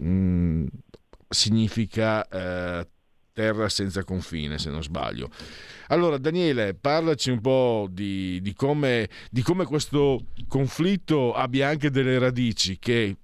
[0.00, 0.68] in,
[1.28, 2.86] significa eh,
[3.32, 5.30] terra senza confine se non sbaglio.
[5.88, 12.18] Allora, Daniele, parlaci un po' di, di, come, di come questo conflitto abbia anche delle
[12.18, 13.16] radici che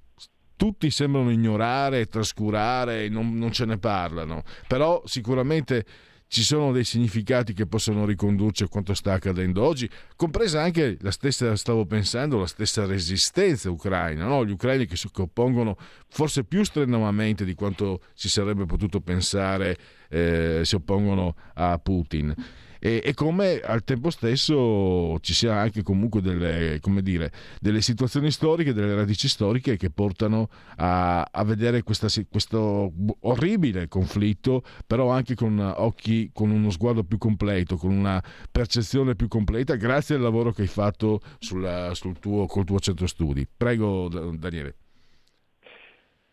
[0.57, 5.85] tutti sembrano ignorare, trascurare, non, non ce ne parlano, però sicuramente
[6.29, 11.11] ci sono dei significati che possono ricondurci a quanto sta accadendo oggi, compresa anche la
[11.11, 14.45] stessa, stavo pensando, la stessa resistenza ucraina, no?
[14.45, 15.77] gli ucraini che si oppongono
[16.09, 19.77] forse più strenuamente di quanto si sarebbe potuto pensare,
[20.11, 22.35] eh, si oppongono a Putin
[22.79, 28.73] e, e, come al tempo stesso ci sia anche comunque delle, dire, delle situazioni storiche,
[28.73, 35.59] delle radici storiche che portano a, a vedere questa, questo orribile conflitto, però anche con
[35.59, 40.63] occhi, con uno sguardo più completo, con una percezione più completa, grazie al lavoro che
[40.63, 43.47] hai fatto sulla, sul tuo, col tuo centro studi.
[43.57, 44.77] Prego Daniele.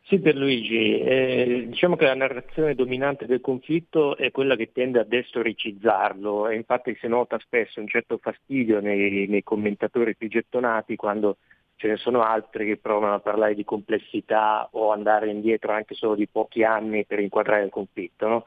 [0.07, 4.99] Sì, per Luigi, eh, diciamo che la narrazione dominante del conflitto è quella che tende
[4.99, 10.95] a destoricizzarlo e infatti si nota spesso un certo fastidio nei, nei, commentatori più gettonati
[10.95, 11.37] quando
[11.77, 16.13] ce ne sono altri che provano a parlare di complessità o andare indietro anche solo
[16.13, 18.27] di pochi anni per inquadrare il conflitto.
[18.27, 18.45] No?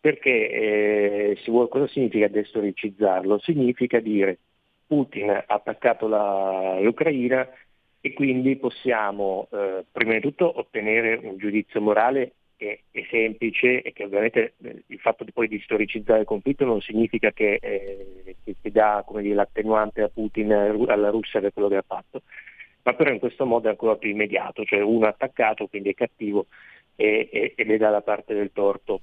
[0.00, 3.38] Perché eh, vuole, cosa significa destoricizzarlo?
[3.40, 4.38] Significa dire
[4.86, 7.46] Putin ha attaccato la, l'Ucraina
[8.06, 13.94] e quindi possiamo eh, prima di tutto ottenere un giudizio morale che è semplice e
[13.94, 18.36] che ovviamente eh, il fatto di poi di storicizzare il conflitto non significa che, eh,
[18.44, 22.20] che si dà dire, l'attenuante a Putin, alla Russia per quello che ha fatto,
[22.82, 26.44] ma però in questo modo è ancora più immediato, cioè uno attaccato quindi è cattivo
[26.96, 29.00] e, e, ed è dalla parte del torto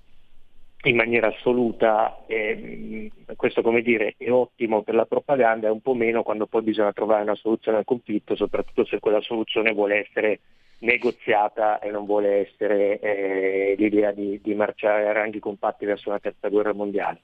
[0.83, 5.93] in maniera assoluta, eh, questo come dire è ottimo per la propaganda, è un po'
[5.93, 10.39] meno quando poi bisogna trovare una soluzione al conflitto, soprattutto se quella soluzione vuole essere
[10.79, 16.19] negoziata e non vuole essere eh, l'idea di, di, marciare a ranghi compatti verso una
[16.19, 17.21] terza guerra mondiale.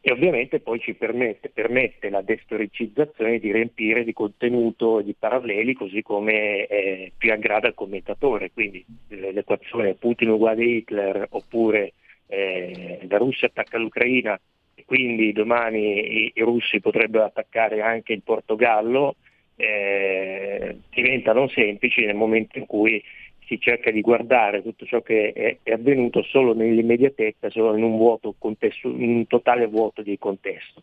[0.00, 5.74] E ovviamente poi ci permette, permette la destoricizzazione di riempire di contenuto e di paralleli
[5.74, 11.92] così come eh, più aggrada il commentatore, quindi l'equazione Putin uguale Hitler oppure
[12.28, 14.38] eh, la Russia attacca l'Ucraina
[14.74, 19.16] e quindi domani i, i russi potrebbero attaccare anche il Portogallo,
[19.56, 23.02] eh, diventano semplici nel momento in cui
[23.46, 27.96] si cerca di guardare tutto ciò che è, è avvenuto solo nell'immediatezza, solo in un,
[27.96, 30.82] vuoto contesto, in un totale vuoto di contesto.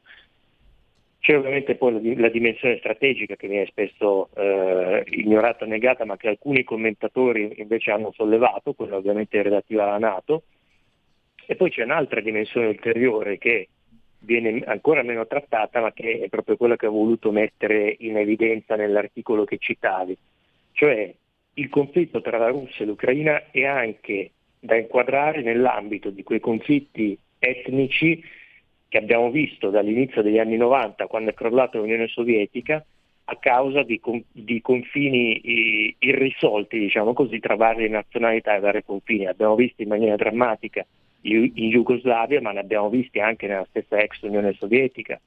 [1.19, 6.63] C'è ovviamente poi la, dimensione strategica che viene spesso eh, ignorata negata, ma che alcuni
[6.63, 10.43] commentatori invece hanno sollevato, quella ovviamente relativa alla Nato,
[11.53, 13.69] e poi c'è un'altra dimensione ulteriore che
[14.19, 18.75] viene ancora meno trattata, ma che è proprio quella che ho voluto mettere in evidenza
[18.75, 20.17] nell'articolo che citavi,
[20.71, 21.13] cioè
[21.55, 27.17] il conflitto tra la Russia e l'Ucraina è anche da inquadrare nell'ambito di quei conflitti
[27.37, 28.23] etnici
[28.87, 32.83] che abbiamo visto dall'inizio degli anni 90, quando è crollata l'Unione Sovietica,
[33.25, 34.01] a causa di,
[34.31, 39.27] di confini irrisolti, diciamo così, tra varie nazionalità e vari confini.
[39.27, 40.85] Abbiamo visto in maniera drammatica
[41.23, 45.19] in Jugoslavia, ma ne abbiamo visti anche nella stessa ex Unione Sovietica.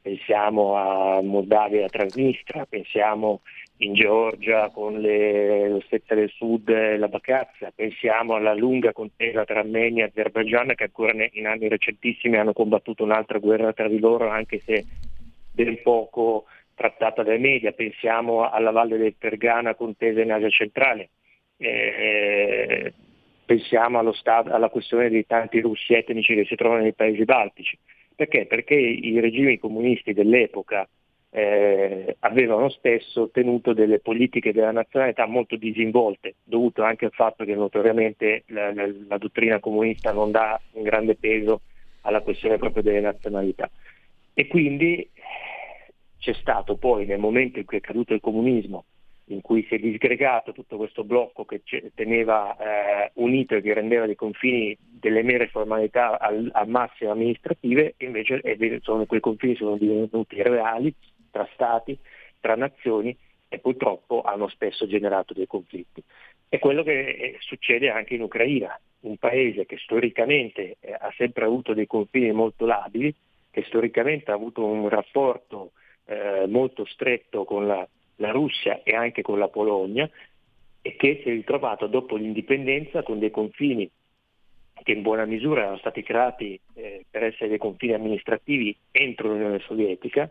[0.00, 3.40] Pensiamo a Moldavia e a Transnistria, pensiamo
[3.78, 9.60] in Georgia con le, l'Ossetia del Sud e la Bacazia, pensiamo alla lunga contesa tra
[9.60, 14.28] Armenia e Azerbaijan che ancora in anni recentissimi hanno combattuto un'altra guerra tra di loro,
[14.28, 14.84] anche se
[15.52, 16.44] ben poco
[16.74, 21.10] trattata dai media, pensiamo alla Valle del Pergana contesa in Asia centrale.
[21.56, 22.92] Eh,
[23.44, 27.78] pensiamo stato, alla questione dei tanti russi etnici che si trovano nei paesi baltici.
[28.14, 28.46] Perché?
[28.46, 30.88] Perché i regimi comunisti dell'epoca
[31.30, 37.56] eh, avevano spesso tenuto delle politiche della nazionalità molto disinvolte, dovuto anche al fatto che
[37.56, 41.62] notoriamente la, la, la dottrina comunista non dà un grande peso
[42.02, 43.68] alla questione proprio delle nazionalità.
[44.32, 45.10] E quindi
[46.18, 48.84] c'è stato poi nel momento in cui è caduto il comunismo
[49.26, 51.62] in cui si è disgregato tutto questo blocco che
[51.94, 57.94] teneva eh, unito e che rendeva dei confini delle mere formalità al, al massimo amministrative,
[57.98, 58.42] invece
[58.82, 60.94] sono, quei confini sono divenuti reali
[61.30, 61.98] tra stati,
[62.40, 63.16] tra nazioni
[63.48, 66.02] e purtroppo hanno spesso generato dei conflitti.
[66.48, 71.44] È quello che eh, succede anche in Ucraina, un paese che storicamente eh, ha sempre
[71.44, 73.14] avuto dei confini molto labili,
[73.50, 75.72] che storicamente ha avuto un rapporto
[76.06, 77.86] eh, molto stretto con la
[78.16, 80.08] la Russia e anche con la Polonia
[80.82, 83.90] e che si è ritrovato dopo l'indipendenza con dei confini
[84.82, 89.60] che in buona misura erano stati creati eh, per essere dei confini amministrativi entro l'Unione
[89.60, 90.30] Sovietica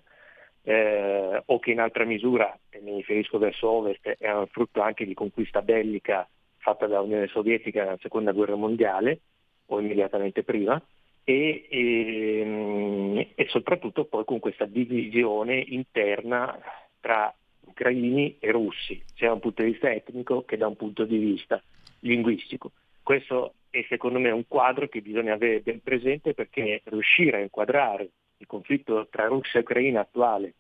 [0.64, 5.14] eh, o che in altra misura, e mi riferisco verso ovest, erano frutto anche di
[5.14, 6.28] conquista bellica
[6.58, 9.20] fatta dall'Unione Sovietica nella seconda guerra mondiale
[9.68, 10.82] o immediatamente prima
[11.24, 16.58] e, e, ehm, e soprattutto poi con questa divisione interna
[17.00, 17.34] tra
[17.66, 21.18] ucraini e russi, sia da un punto di vista etnico che da un punto di
[21.18, 21.62] vista
[22.00, 22.72] linguistico.
[23.02, 28.10] Questo è secondo me un quadro che bisogna avere ben presente perché riuscire a inquadrare
[28.38, 30.54] il conflitto tra Russia e Ucraina attuale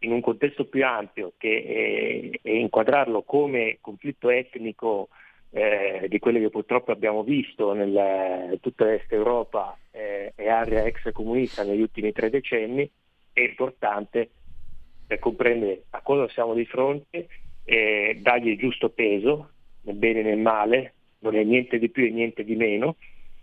[0.00, 5.08] in un contesto più ampio e inquadrarlo come conflitto etnico
[5.50, 11.10] eh, di quelli che purtroppo abbiamo visto in tutta l'Est Europa eh, e area ex
[11.12, 12.88] comunista negli ultimi tre decenni
[13.32, 14.30] è importante
[15.06, 17.28] per comprendere a cosa siamo di fronte
[17.64, 19.50] e dargli il giusto peso,
[19.82, 22.96] nel bene e nel male, non è niente di più e niente di meno,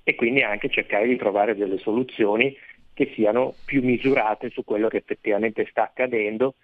[0.04, 2.56] e quindi anche cercare di trovare delle soluzioni
[2.94, 6.56] che siano più misurate su quello che effettivamente sta accadendo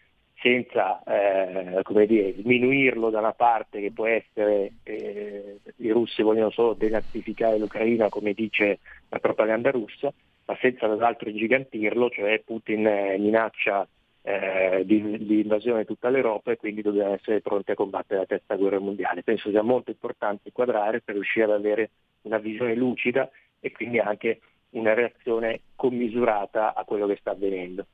[0.41, 6.73] senza eh, dire, sminuirlo da una parte che può essere eh, i russi vogliono solo
[6.73, 10.13] denazificare l'Ucraina come dice la propaganda russa,
[10.45, 13.85] ma senza dall'altro ingigantirlo, cioè Putin eh, minaccia
[14.29, 18.25] eh, di, di, invasione di tutta l'Europa e quindi dobbiamo essere pronti a combattere la
[18.27, 19.23] terza guerra mondiale.
[19.23, 21.89] Penso sia molto importante inquadrare per riuscire ad avere
[22.21, 23.27] una visione lucida
[23.59, 24.41] e quindi anche
[24.71, 27.87] una reazione commisurata a quello che sta avvenendo.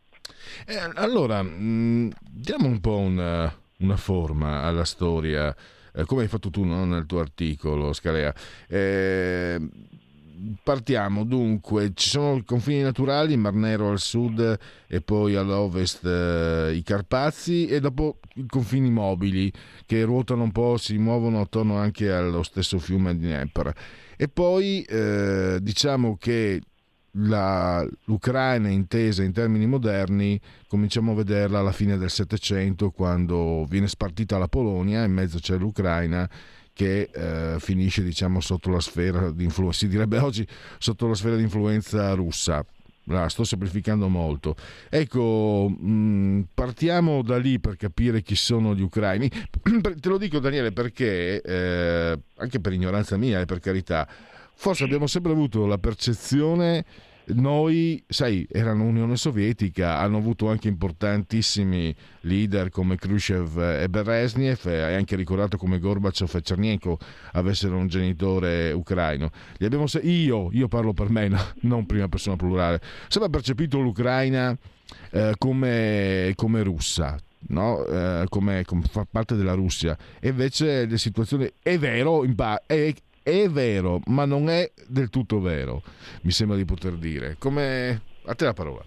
[0.68, 5.56] Eh, allora, mh, mm, diamo un po' un, una forma alla storia,
[5.94, 6.84] eh, come hai fatto tu no?
[6.84, 8.34] nel tuo articolo, Scalea.
[8.68, 9.58] Eh,
[10.64, 14.58] partiamo dunque, ci sono i confini naturali, il Mar Nero al sud
[14.88, 19.52] e poi all'ovest eh, i Carpazi e dopo i confini mobili
[19.86, 23.74] che ruotano un po', si muovono attorno anche allo stesso fiume di Dnieper.
[24.18, 26.62] E poi eh, diciamo che
[27.18, 33.88] la, l'Ucraina intesa in termini moderni cominciamo a vederla alla fine del Settecento quando viene
[33.88, 36.30] spartita la Polonia, in mezzo c'è l'Ucraina
[36.76, 40.46] che eh, finisce diciamo sotto la sfera di influenza, si direbbe oggi
[40.78, 42.64] sotto la sfera di influenza russa.
[43.10, 44.56] La sto semplificando molto.
[44.90, 49.30] Ecco, mh, mm, partiamo da lì per capire chi sono gli ucraini.
[50.02, 54.08] Te lo dico Daniele perché, eh, anche per ignoranza mia e per carità,
[54.56, 56.84] forse abbiamo sempre avuto la percezione
[57.28, 64.96] noi, sai, erano Unione Sovietica, hanno avuto anche importantissimi leader come Khrushchev e Berezhnev hai
[64.96, 67.00] anche ricordato come Gorbachev e Cernenko
[67.34, 69.32] avessero un genitore ucraino.
[69.86, 71.40] Se- io, io parlo per me, no?
[71.62, 74.56] non prima persona plurale, sempre percepito l'Ucraina
[75.12, 77.86] eh, come, come russa, no?
[77.86, 79.98] eh, come, come, fa parte della Russia.
[80.20, 82.24] E invece le situazioni è vero,
[82.66, 82.94] è,
[83.26, 85.82] è vero, ma non è del tutto vero,
[86.22, 87.38] mi sembra di poter dire.
[87.40, 88.02] Come...
[88.28, 88.84] A te la parola.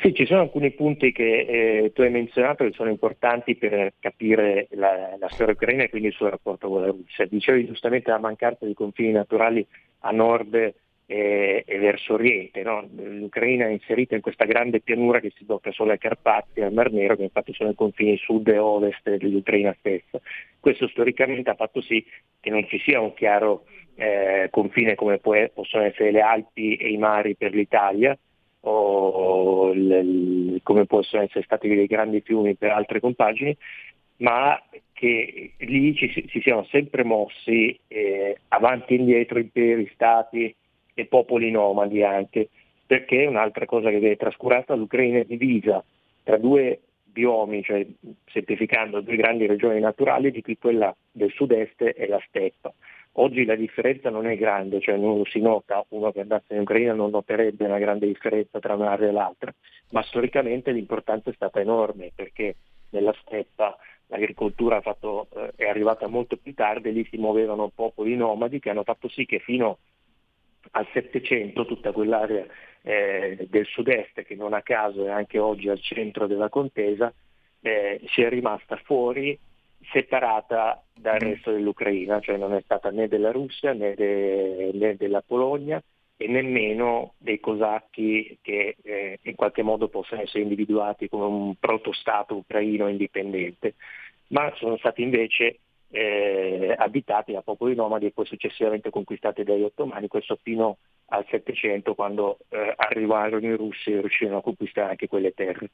[0.00, 4.68] Sì, ci sono alcuni punti che eh, tu hai menzionato che sono importanti per capire
[4.70, 7.26] la, la, storia ucraina e quindi il suo rapporto con la Russia.
[7.26, 9.66] Dicevi giustamente la mancanza di confini naturali
[10.00, 10.74] a nord
[11.10, 12.62] e, e verso oriente.
[12.62, 12.86] No?
[12.94, 16.74] L'Ucraina è inserita in questa grande pianura che si blocca solo ai Carpati e al
[16.74, 20.20] Mar Nero, che infatti sono i confini sud e ovest dell'Ucraina stessa.
[20.60, 22.04] Questo storicamente ha fatto sì
[22.38, 23.64] che non ci sia un chiaro
[23.94, 28.16] eh, confine come può, possono essere le Alpi e i mari per l'Italia,
[28.60, 33.56] o l, come possono essere stati dei grandi fiumi per altre compagini,
[34.18, 34.60] ma
[34.92, 40.54] che lì ci, ci siano sempre mossi eh, avanti e indietro imperi, stati,
[40.98, 42.48] e popoli nomadi anche,
[42.84, 45.82] perché un'altra cosa che viene trascurata, l'Ucraina è divisa
[46.24, 47.86] tra due biomi, cioè
[48.26, 52.72] semplificando due grandi regioni naturali, di cui quella del sud-est è la steppa.
[53.12, 56.94] Oggi la differenza non è grande, cioè non si nota, uno che andasse in Ucraina
[56.94, 59.54] non noterebbe una grande differenza tra un'area e l'altra,
[59.90, 62.56] ma storicamente l'importanza è stata enorme perché
[62.90, 63.76] nella steppa
[64.08, 68.84] l'agricoltura fatto, eh, è arrivata molto più tardi, lì si muovevano popoli nomadi che hanno
[68.84, 69.78] fatto sì che fino
[70.72, 72.46] al Settecento tutta quell'area
[72.82, 77.12] eh, del sud-est che non a caso è anche oggi al centro della contesa
[77.60, 79.38] eh, sia rimasta fuori
[79.92, 85.22] separata dal resto dell'Ucraina, cioè non è stata né della Russia né, de, né della
[85.22, 85.82] Polonia
[86.16, 92.34] e nemmeno dei cosacchi che eh, in qualche modo possono essere individuati come un protostato
[92.34, 93.74] ucraino indipendente,
[94.28, 100.08] ma sono stati invece eh, abitati da popoli nomadi e poi successivamente conquistati dagli ottomani,
[100.08, 105.32] questo fino al Settecento quando eh, arrivarono i russi e riuscirono a conquistare anche quelle
[105.32, 105.70] terre.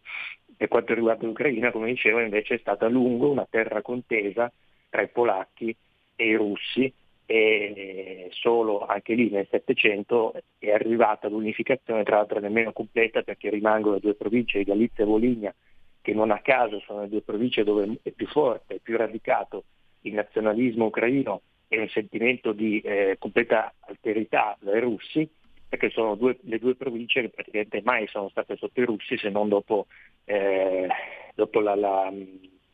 [0.57, 4.51] Per quanto riguarda l'Ucraina, come dicevo, invece è stata a lungo una terra contesa
[4.89, 5.75] tra i polacchi
[6.15, 6.93] e i russi
[7.27, 13.99] e solo anche lì nel Settecento è arrivata l'unificazione, tra l'altro nemmeno completa perché rimangono
[13.99, 15.55] due province di Galizia e Voligna
[16.01, 19.65] che non a caso sono le due province dove è più forte, più radicato
[20.05, 25.29] il nazionalismo ucraino e un sentimento di eh, completa alterità dai russi,
[25.69, 29.29] perché sono due, le due province che praticamente mai sono state sotto i russi se
[29.31, 29.87] non dopo,
[30.25, 30.89] eh,
[31.35, 32.13] dopo la, la,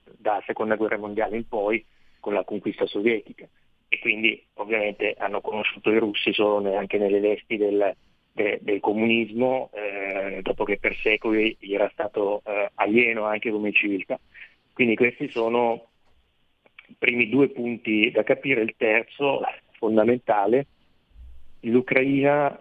[0.05, 1.85] da seconda guerra mondiale in poi
[2.19, 3.49] con la conquista sovietica
[3.89, 7.93] e quindi ovviamente hanno conosciuto i russi solo anche nelle vesti del,
[8.33, 14.19] de, del comunismo eh, dopo che per secoli era stato eh, alieno anche come civiltà.
[14.73, 15.90] Quindi questi sono
[16.99, 19.41] primi due punti da capire, il terzo,
[19.73, 20.67] fondamentale,
[21.61, 22.59] l'Ucraina,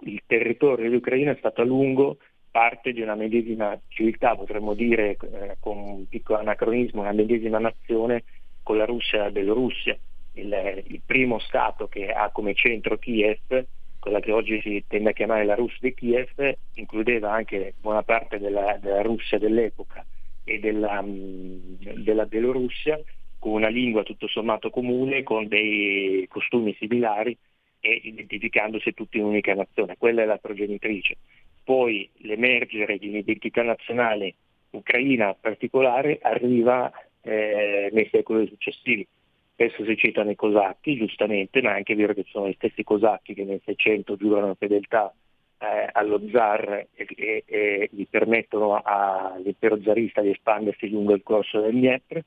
[0.00, 2.18] il territorio dell'Ucraina è stato a lungo
[2.50, 8.24] parte di una medesima civiltà, potremmo dire eh, con un piccolo anacronismo, una medesima nazione
[8.62, 9.98] con la Russia e la Bielorussia.
[10.34, 13.64] Il, il, primo Stato che ha come centro Kiev,
[13.98, 18.38] quella che oggi si tende a chiamare la Russia di Kiev, includeva anche buona parte
[18.38, 20.04] della, della Russia dell'epoca
[20.44, 23.00] e della, della Bielorussia
[23.40, 27.36] con una lingua tutto sommato comune, con dei costumi similari
[27.80, 29.96] e identificandosi tutti in un'unica nazione.
[29.98, 31.16] Quella è la progenitrice.
[31.64, 34.34] Poi l'emergere di un'identità nazionale
[34.70, 36.92] ucraina particolare arriva
[37.22, 39.06] eh, nei secoli successivi.
[39.52, 43.34] Spesso si citano i cosacchi, giustamente, ma è anche vero che sono gli stessi cosacchi
[43.34, 45.12] che nel Seicento giurano fedeltà
[45.58, 51.60] eh, allo zar e, e, e, gli permettono all'impero zarista di espandersi lungo il corso
[51.60, 52.24] del Dniepr,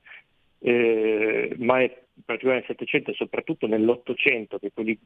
[0.65, 4.98] eh, ma è particolare nel Settecento e soprattutto nell'Ottocento che quelli,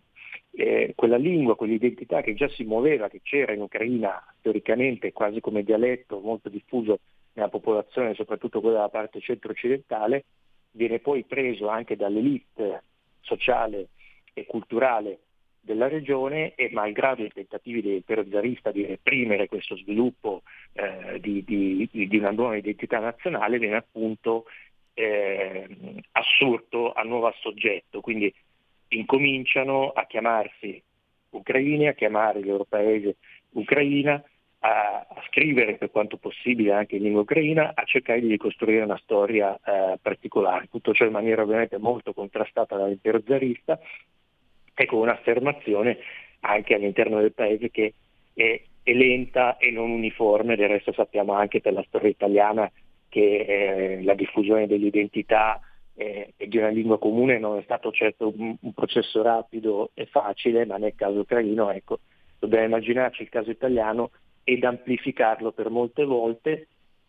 [0.52, 5.64] eh, quella lingua, quell'identità che già si muoveva, che c'era in Ucraina storicamente quasi come
[5.64, 7.00] dialetto molto diffuso
[7.34, 10.26] nella popolazione, soprattutto quella della parte centro-occidentale,
[10.72, 12.84] viene poi preso anche dall'elite
[13.22, 13.88] sociale
[14.34, 15.20] e culturale
[15.60, 20.44] della regione e malgrado i tentativi dell'impero zarista di reprimere questo sviluppo
[20.74, 24.46] eh, di, di, di, una nuova identità nazionale viene appunto
[24.98, 25.68] eh,
[26.14, 28.34] assurto a nuovo soggetto, quindi
[28.90, 30.82] incominciano a chiamarsi
[31.30, 33.18] ucraini, a chiamare il loro paese
[33.52, 34.22] Ucraina,
[34.60, 38.98] a, a, scrivere per quanto possibile anche in lingua ucraina, a cercare di ricostruire una
[38.98, 40.68] storia eh, particolare.
[40.68, 43.80] Tutto ciò in maniera ovviamente molto contrastata dall'impero zarista
[44.74, 46.00] e con un'affermazione
[46.40, 47.94] anche all'interno del paese che
[48.34, 52.72] è, è lenta e non uniforme, del resto sappiamo anche per la storia italiana
[53.18, 55.60] che eh, la diffusione dell'identità
[55.96, 60.06] eh, e di una lingua comune non è stato certo un, un, processo rapido e
[60.06, 62.02] facile, ma nel caso ucraino ecco,
[62.38, 64.12] dobbiamo immaginarci il caso italiano
[64.44, 66.68] ed amplificarlo per molte volte,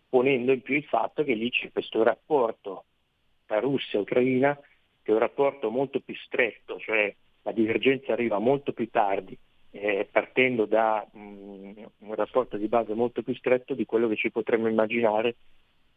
[0.08, 2.84] ponendo in più il fatto che lì c'è questo rapporto
[3.44, 4.58] tra Russia e Ucraina,
[5.02, 9.36] che è un rapporto molto più stretto, cioè la divergenza arriva molto più tardi,
[9.72, 14.16] eh, partendo da mh, mm, un rapporto di base molto più stretto di quello che
[14.16, 15.36] ci potremmo immaginare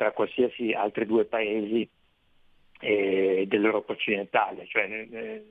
[0.01, 1.87] tra qualsiasi altri due paesi
[2.79, 5.45] eh, dell'Europa occidentale, cioè eh,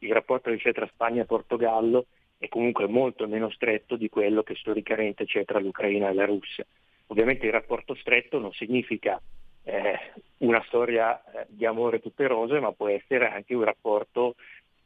[0.00, 2.06] il rapporto che c'è tra Spagna e Portogallo
[2.36, 6.66] è comunque molto meno stretto di quello che storicamente c'è tra l'Ucraina e la Russia.
[7.06, 9.22] Ovviamente il rapporto stretto non significa
[9.62, 9.96] eh,
[10.38, 14.34] una storia eh, di amore tutte rose, ma può essere anche un rapporto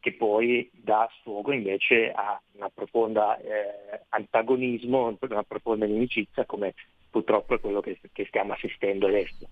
[0.01, 6.75] che poi dà sfogo invece a una profonda eh, antagonismo, una profonda inimicizia come
[7.11, 9.49] purtroppo è quello che, che stiamo assistendo adesso.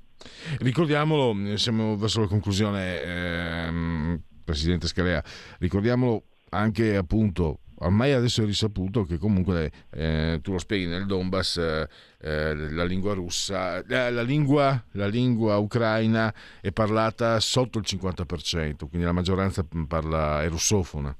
[0.58, 5.22] Ricordiamolo, siamo verso la conclusione, ehm, Presidente Scalea,
[5.58, 11.58] ricordiamolo anche appunto ormai adesso è risaputo che comunque eh, tu lo spieghi nel Donbass
[11.58, 11.88] eh,
[12.20, 18.88] eh la lingua russa eh, la lingua, la lingua ucraina è parlata sotto il 50%
[18.88, 21.14] quindi la maggioranza parla è russofona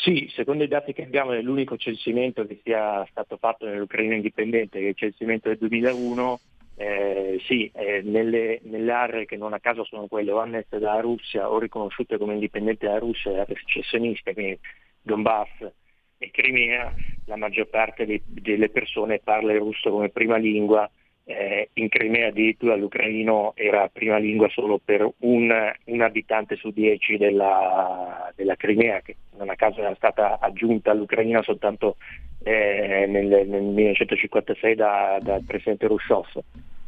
[0.00, 4.78] sì, secondo i dati che abbiamo è l'unico censimento che sia stato fatto nell'Ucraina indipendente,
[4.78, 6.40] che è il censimento del 2001,
[6.76, 11.00] eh, sì, eh, nelle, nelle, aree che non a caso sono quelle o annesse dalla
[11.00, 14.56] Russia o riconosciute come indipendenti dalla Russia e aree secessioniste, quindi
[15.02, 15.68] Donbass
[16.16, 16.94] e Crimea,
[17.24, 20.88] la maggior parte di, delle persone parla il russo come prima lingua
[21.28, 27.18] eh, in Crimea addirittura l'ucraino era prima lingua solo per un, un abitante su dieci
[27.18, 31.96] della, della, Crimea, che non a caso era stata aggiunta all'Ucraina soltanto
[32.42, 36.28] eh, nel, nel, 1956 da, dal presidente Rushov,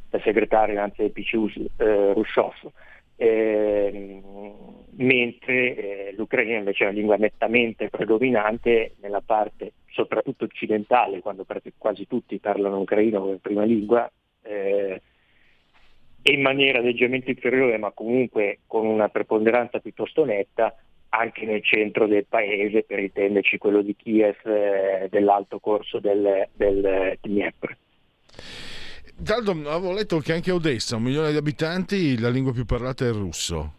[0.08, 2.54] dal segretario anzi del PCU eh, Rushov.
[3.16, 4.22] Eh,
[4.92, 11.44] mentre eh, l'ucraino invece è una lingua nettamente predominante nella parte soprattutto occidentale, quando
[11.76, 14.10] quasi tutti parlano ucraino come prima lingua,
[14.42, 15.02] eh,
[16.22, 20.74] in maniera leggermente inferiore ma comunque con una preponderanza piuttosto netta
[21.10, 27.18] anche nel centro del paese, per intenderci quello di Kiev, eh, dell'alto corso del, del
[27.20, 27.76] Dniepr.
[29.22, 33.08] Taldo, avevo letto che anche Odessa, un milione di abitanti, la lingua più parlata è
[33.08, 33.74] il russo.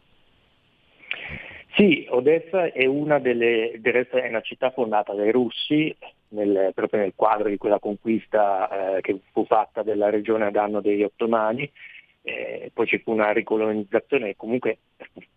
[1.75, 5.95] Sì, Odessa è una delle, è una città fondata dai russi,
[6.31, 10.81] nel, proprio nel quadro di quella conquista eh, che fu fatta della regione a danno
[10.81, 11.69] degli ottomani,
[12.23, 14.77] eh, poi ci fu una ricolonizzazione comunque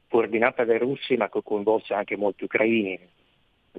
[0.09, 2.99] coordinata dai russi ma che coinvolse anche molti ucraini,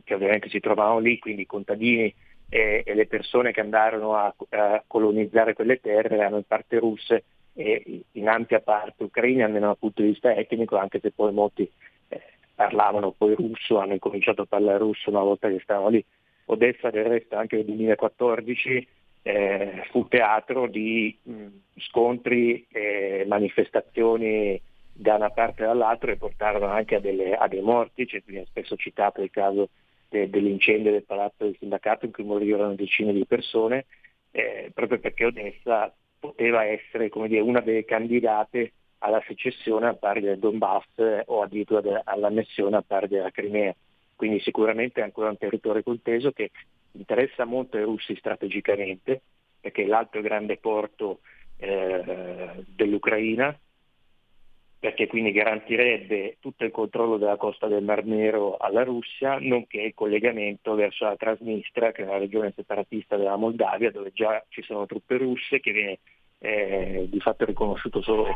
[0.04, 2.14] che ovviamente si trovavano lì, quindi i contadini
[2.50, 7.24] e, e le persone che andarono a, a, colonizzare quelle terre erano in parte russe
[7.54, 11.70] e in ampia parte ucraini almeno dal punto di vista etnico, anche se poi molti
[12.10, 12.22] eh,
[12.54, 16.06] parlavano poi russo, hanno incominciato a parlare russo una volta che stavano lì.
[16.46, 18.88] Odessa del resto anche nel 2014
[19.24, 21.46] eh, fu teatro di mh,
[21.78, 24.62] scontri e manifestazioni
[24.94, 28.76] da una parte e dall'altra e portarono anche a, delle, a dei morti, cioè, spesso
[28.78, 29.70] citato il caso
[30.10, 33.86] de, dell'incendio del palazzo del sindacato in cui morirono decine di persone,
[34.32, 40.40] eh, proprio perché Odessa poteva essere dire, una delle candidate alla secessione a pari del
[40.40, 43.76] Donbass eh, o addirittura de, all'annessione a pari della Crimea.
[44.16, 46.52] Quindi sicuramente è ancora un territorio conteso che
[46.94, 49.22] interessa molto ai russi strategicamente,
[49.60, 51.20] perché è l'altro grande porto
[51.58, 53.58] eh, dell'Ucraina,
[54.80, 59.94] perché quindi garantirebbe tutto il controllo della costa del Mar Nero alla Russia, nonché il
[59.96, 64.86] collegamento verso la Transnistria, che è una regione separatista della Moldavia, dove già ci sono
[64.86, 66.00] truppe russe, che viene
[66.38, 68.28] eh, di fatto riconosciuto solo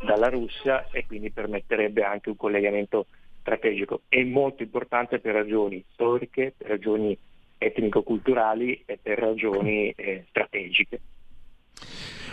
[0.00, 3.06] dalla Russia e quindi permetterebbe anche un collegamento
[3.48, 4.02] strategico.
[4.08, 7.16] È molto importante per ragioni storiche, per ragioni
[7.56, 11.00] etnico-culturali e per ragioni eh, strategiche.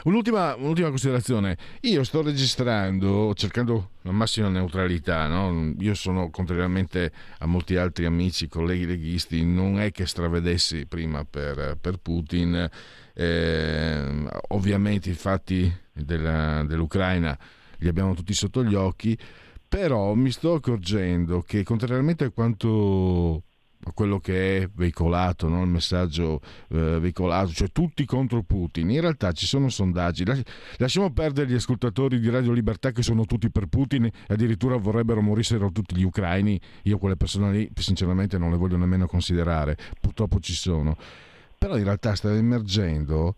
[0.04, 5.74] Un'ultima, un'ultima, considerazione, io sto registrando cercando la massima neutralità, no?
[5.80, 11.80] io sono contrariamente a molti altri amici, colleghi leghisti, non è che stravedessi prima per,
[11.82, 12.70] per Putin,
[13.16, 17.36] eh, ovviamente i fatti della, dell'Ucraina
[17.78, 19.18] li abbiamo tutti sotto gli occhi,
[19.68, 23.44] però mi sto accorgendo che contrariamente a quanto
[23.94, 25.62] quello che è veicolato, no?
[25.62, 28.90] il messaggio eh, veicolato, cioè tutti contro Putin.
[28.90, 30.24] In realtà ci sono sondaggi,
[30.78, 35.72] lasciamo perdere gli ascoltatori di Radio Libertà che sono tutti per Putin addirittura vorrebbero morissero
[35.72, 36.60] tutti gli ucraini.
[36.84, 40.98] Io quelle persone lì sinceramente non le voglio nemmeno considerare, purtroppo ci sono.
[41.58, 43.36] Però in realtà sta emergendo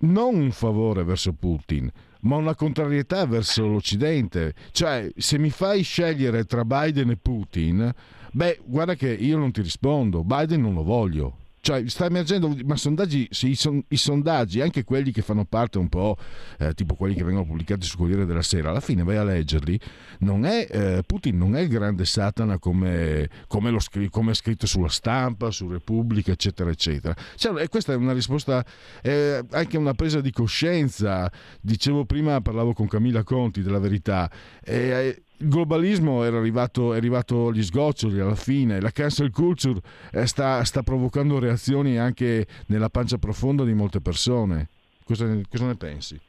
[0.00, 1.90] non un favore verso Putin,
[2.20, 4.54] ma una contrarietà verso l'Occidente.
[4.72, 7.94] Cioè, se mi fai scegliere tra Biden e Putin,
[8.30, 11.36] Beh, guarda che io non ti rispondo, Biden non lo voglio.
[11.60, 15.88] Cioè, sta emergendo, ma sondaggi, sì, son, i sondaggi, anche quelli che fanno parte un
[15.88, 16.16] po',
[16.58, 19.78] eh, tipo quelli che vengono pubblicati sul Corriere della Sera, alla fine vai a leggerli,
[20.20, 23.78] non è, eh, Putin non è il grande Satana come, come, lo,
[24.10, 27.14] come, è scritto sulla stampa, su Repubblica, eccetera, eccetera.
[27.34, 28.64] Cioè, e questa è una risposta,
[29.02, 31.30] eh, anche una presa di coscienza.
[31.60, 34.30] Dicevo prima, parlavo con Camilla Conti della Verità,
[34.62, 39.80] eh, il globalismo arrivato, è arrivato agli sgoccioli alla fine, la cancel culture
[40.12, 44.68] eh, sta, sta, provocando reazioni anche nella pancia profonda di molte persone.
[45.04, 46.20] Cosa, cosa ne pensi?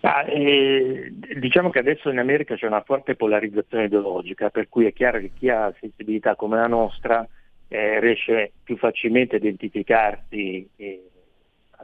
[0.00, 4.92] Ah, eh, diciamo che adesso in America c'è una forte polarizzazione ideologica, per cui è
[4.92, 7.26] chiaro che chi ha sensibilità come la nostra
[7.68, 11.08] eh, riesce più facilmente a identificarsi eh,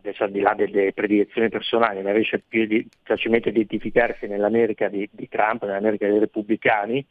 [0.01, 4.89] adesso al di là delle predilezioni personali, ma riesce più di, facilmente a identificarsi nell'America
[4.89, 7.06] di, di, Trump, nell'America dei repubblicani,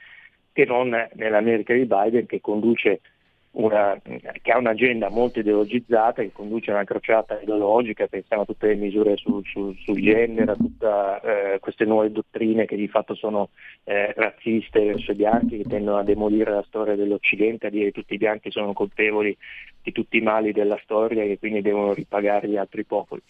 [0.51, 3.01] che non nell'America di Biden che conduce
[3.51, 8.67] una, che ha un'agenda molto ideologizzata, che conduce a una crociata ideologica, pensiamo a tutte
[8.67, 10.87] le misure sul, sul, sul genere, a tutte
[11.23, 13.49] eh, queste nuove dottrine che di fatto sono
[13.85, 17.91] eh, razziste verso i bianchi, che tendono a demolire la storia dell'Occidente, a dire che
[17.91, 19.35] tutti i bianchi sono colpevoli
[19.81, 23.21] di tutti i mali della storia e che quindi devono ripagare gli altri popoli.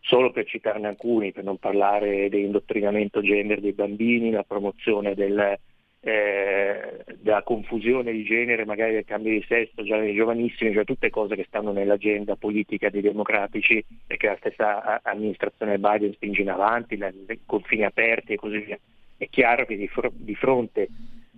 [0.00, 5.58] Solo per citarne alcuni, per non parlare dell'indottrinamento gender dei bambini, la promozione del,
[6.00, 11.10] eh, della confusione di genere, magari del cambio di sesso già nei giovanissimi, cioè tutte
[11.10, 16.50] cose che stanno nell'agenda politica dei democratici e che la stessa amministrazione Biden spinge in
[16.50, 18.78] avanti, i confini aperti e così via.
[19.16, 20.88] È chiaro che di, fr- di fronte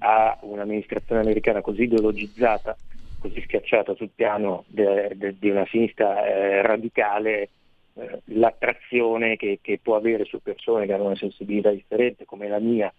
[0.01, 2.76] a un'amministrazione americana così ideologizzata,
[3.20, 7.48] così schiacciata sul piano di una sinistra eh, radicale,
[7.94, 12.59] eh, l'attrazione che, che può avere su persone che hanno una sensibilità differente come la
[12.59, 12.93] mia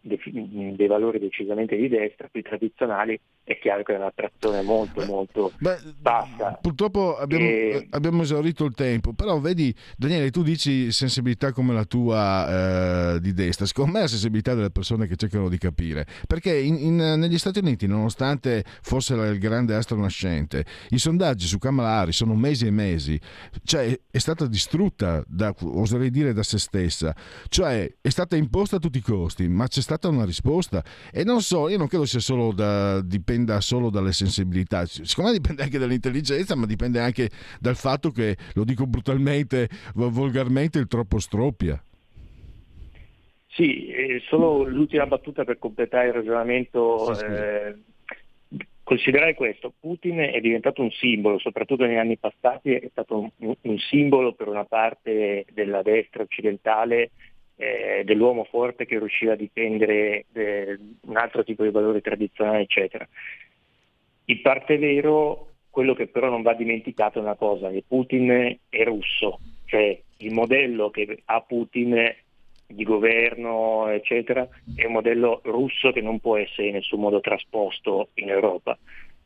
[0.00, 5.76] dei valori decisamente di destra, più tradizionali, è chiaro che è un'attrazione molto molto Beh,
[6.00, 6.58] bassa.
[6.60, 7.86] Purtroppo abbiamo, e...
[7.90, 13.34] abbiamo, esaurito il tempo, però vedi Daniele, tu dici sensibilità come la tua eh, di
[13.34, 16.96] destra, secondo me è la sensibilità delle persone che cercano di capire, perché in, in,
[16.96, 22.34] negli Stati Uniti, nonostante fosse il grande astro nascente, i sondaggi su Kamala Harris sono
[22.34, 23.20] mesi e mesi,
[23.64, 27.14] cioè è stata distrutta, da, oserei dire, da se stessa,
[27.48, 31.40] cioè è stata imposta a tutti i costi, ma c'è stata una risposta e non
[31.40, 35.78] so, io non credo sia solo da, dipenda solo dalle sensibilità, secondo me dipende anche
[35.78, 37.28] dall'intelligenza, ma dipende anche
[37.58, 41.82] dal fatto che, lo dico brutalmente, volgarmente, il troppo stroppia.
[43.48, 43.92] Sì,
[44.28, 47.12] solo l'ultima battuta per completare il ragionamento.
[47.14, 47.76] Sì, eh,
[48.84, 53.78] considerare questo, Putin è diventato un simbolo, soprattutto negli anni passati è stato un, un
[53.78, 57.10] simbolo per una parte della destra occidentale
[57.56, 63.06] eh, dell'uomo forte che riusciva a difendere eh, un altro tipo di valori tradizionali, eccetera.
[64.26, 68.84] In parte vero, quello che però non va dimenticato è una cosa, che Putin è
[68.84, 72.14] russo, cioè il modello che ha Putin
[72.66, 78.08] di governo, eccetera, è un modello russo che non può essere in nessun modo trasposto
[78.14, 78.76] in Europa.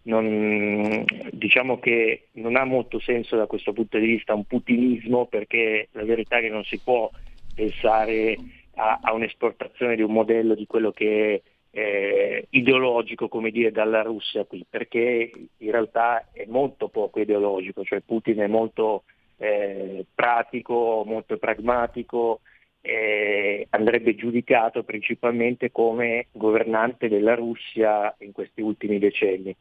[0.02, 5.88] Non, diciamo che non ha molto senso da questo punto di vista un putinismo perché
[5.92, 7.10] la verità è che non si può
[7.58, 8.36] pensare
[8.76, 14.02] a, a un'esportazione di un modello di quello che è eh, ideologico come dire dalla
[14.02, 19.02] Russia qui, perché in realtà è molto poco ideologico, cioè Putin è molto
[19.38, 22.40] eh, pratico, molto pragmatico,
[22.80, 29.54] eh, andrebbe giudicato principalmente come governante della Russia in questi ultimi decenni,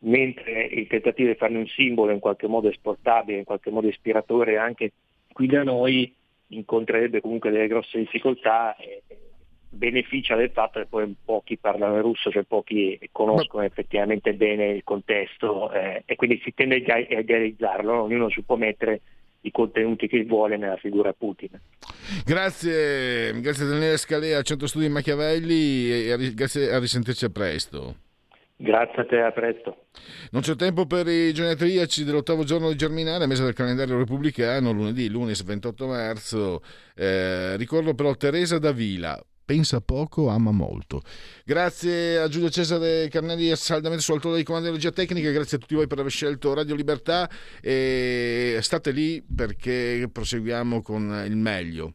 [0.00, 4.58] mentre il tentativo di farne un simbolo in qualche modo esportabile, in qualche modo ispiratore
[4.58, 4.92] anche
[5.32, 6.14] qui da noi,
[6.50, 9.02] incontrerebbe comunque delle grosse difficoltà e
[9.70, 15.72] beneficia del fatto che poi pochi parlano russo, cioè pochi conoscono effettivamente bene il contesto
[15.72, 19.00] eh, e quindi si tende a idealizzarlo, ognuno si può mettere
[19.42, 21.50] i contenuti che vuole nella figura Putin.
[22.26, 27.94] Grazie, grazie Daniele Scalea, Centro Studi Machiavelli e a, grazie a risentirci a presto.
[28.62, 29.86] Grazie a te, a presto.
[30.32, 35.08] Non c'è tempo per i genetriaci dell'ottavo giorno di Germinale, mese del calendario repubblicano, lunedì,
[35.08, 36.62] lunes 28 marzo.
[36.94, 41.00] Eh, ricordo però Teresa Davila, pensa poco, ama molto.
[41.42, 45.60] Grazie a Giulio Cesare Carnelli saldamente sul altore di comando di regia tecnica, grazie a
[45.60, 47.30] tutti voi per aver scelto Radio Libertà
[47.62, 51.94] e state lì perché proseguiamo con il meglio.